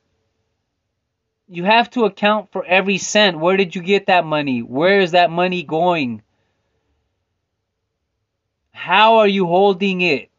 You 1.48 1.66
have 1.66 1.90
to 1.92 2.06
account 2.06 2.52
for 2.52 2.66
every 2.66 2.98
cent. 2.98 3.40
Where 3.40 3.58
did 3.58 3.76
you 3.76 3.82
get 3.82 4.08
that 4.08 4.26
money? 4.26 4.62
Where 4.62 5.02
is 5.02 5.12
that 5.12 5.30
money 5.30 5.64
going? 5.64 6.22
How 8.72 9.18
are 9.18 9.28
you 9.28 9.46
holding 9.46 10.02
it? 10.02 10.32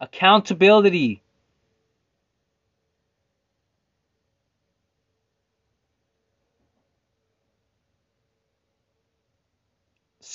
accountability. 0.00 1.22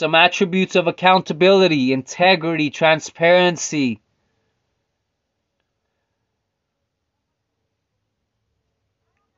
Some 0.02 0.16
attributes 0.16 0.76
of 0.76 0.88
accountability, 0.88 1.94
integrity, 1.94 2.72
transparency. 2.72 4.02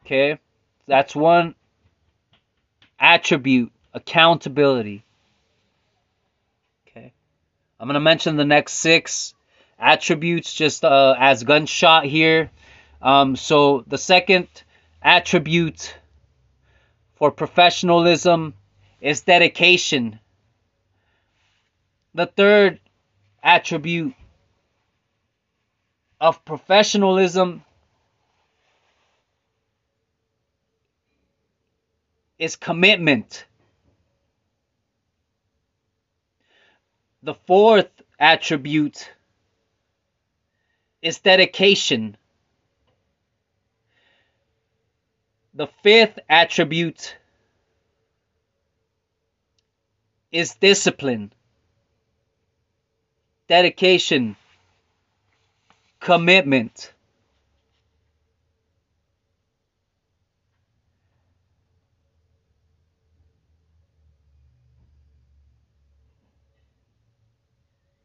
Okay, 0.06 0.40
that's 0.88 1.14
one 1.14 1.56
attribute, 2.98 3.74
accountability. 3.94 5.04
Okay, 6.88 7.12
I'm 7.78 7.88
going 7.90 7.96
to 7.96 8.00
mention 8.00 8.38
the 8.38 8.46
next 8.46 8.76
six 8.76 9.34
attributes 9.78 10.54
just 10.54 10.86
uh, 10.86 11.14
as 11.20 11.44
gunshot 11.44 12.06
here. 12.06 12.52
Um, 13.02 13.36
so 13.36 13.84
the 13.86 13.98
second 13.98 14.48
attribute 15.02 15.94
for 17.16 17.32
professionalism 17.32 18.54
is 19.02 19.24
dedication. 19.24 20.22
The 22.16 22.28
third 22.28 22.80
attribute 23.42 24.14
of 26.22 26.46
professionalism 26.46 27.64
is 32.38 32.56
commitment. 32.56 33.46
The 37.24 37.34
fourth 37.34 37.90
attribute 38.20 39.10
is 41.02 41.20
dedication. 41.20 42.16
The 45.54 45.68
fifth 45.84 46.20
attribute 46.30 47.18
is 50.32 50.56
discipline, 50.56 51.32
dedication, 53.48 54.36
commitment. 56.00 56.92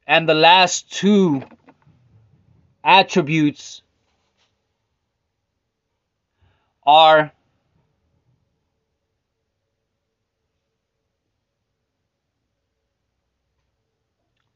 And 0.06 0.28
the 0.28 0.34
last 0.34 0.90
two 0.90 1.42
attributes 2.82 3.82
are 6.86 7.32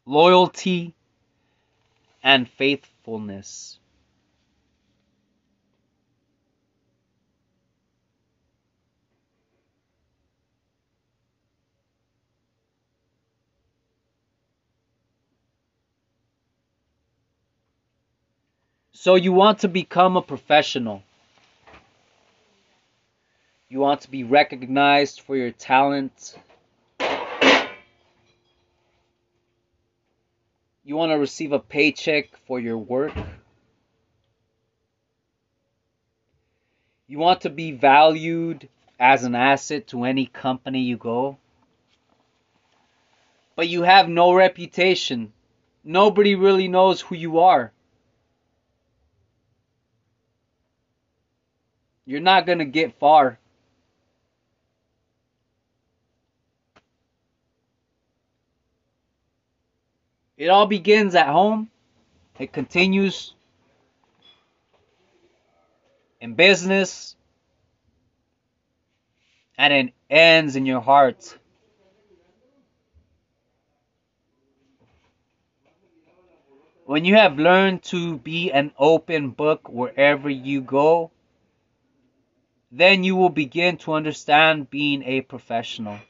loyalty, 0.07 0.95
and 2.23 2.49
faithfulness. 2.49 3.79
So 18.93 19.17
you 19.17 19.33
want 19.33 19.61
to 19.61 19.69
become 19.69 20.17
a 20.17 20.23
professional. 20.23 21.03
You 23.69 23.81
want 23.81 24.03
to 24.03 24.11
be 24.11 24.23
recognized 24.23 25.23
for 25.23 25.35
your 25.37 25.51
talent 25.51 26.37
You 30.85 30.97
want 30.97 31.13
to 31.13 31.19
receive 31.19 31.53
a 31.53 31.61
paycheck 31.61 32.37
for 32.47 32.59
your 32.59 32.79
work. 32.79 33.13
You 37.07 37.19
want 37.19 37.43
to 37.43 37.51
be 37.51 37.73
valued 37.73 38.69
as 38.99 39.23
an 39.25 39.35
asset 39.35 39.89
to 39.89 40.05
any 40.05 40.27
company 40.27 40.81
you 40.81 40.97
go. 40.97 41.39
But 43.55 43.69
you 43.69 43.83
have 43.83 44.09
no 44.09 44.33
reputation. 44.33 45.33
Nobody 45.85 46.35
really 46.35 46.69
knows 46.69 47.01
who 47.01 47.15
you 47.15 47.41
are. 47.41 47.73
You're 52.07 52.21
not 52.21 52.47
going 52.47 52.59
to 52.59 52.65
get 52.65 52.99
far. 52.99 53.39
It 60.43 60.49
all 60.49 60.67
begins 60.67 61.15
at 61.15 61.29
home. 61.29 61.71
It 62.37 62.53
continues 62.53 63.33
in 66.21 66.35
business. 66.35 67.15
And 69.57 69.73
it 69.73 69.95
ends 70.11 70.57
in 70.57 70.67
your 70.67 70.81
heart. 70.81 71.39
When 76.87 77.05
you 77.05 77.15
have 77.15 77.39
learned 77.39 77.85
to 77.85 78.19
be 78.19 78.51
an 78.51 78.73
open 78.77 79.31
book 79.31 79.69
wherever 79.69 80.29
you 80.29 80.61
go, 80.61 81.13
then 82.73 83.05
you 83.05 83.15
will 83.15 83.31
begin 83.31 83.77
to 83.77 83.93
understand 83.93 84.71
being 84.71 85.05
a 85.05 85.21
professional. 85.21 86.01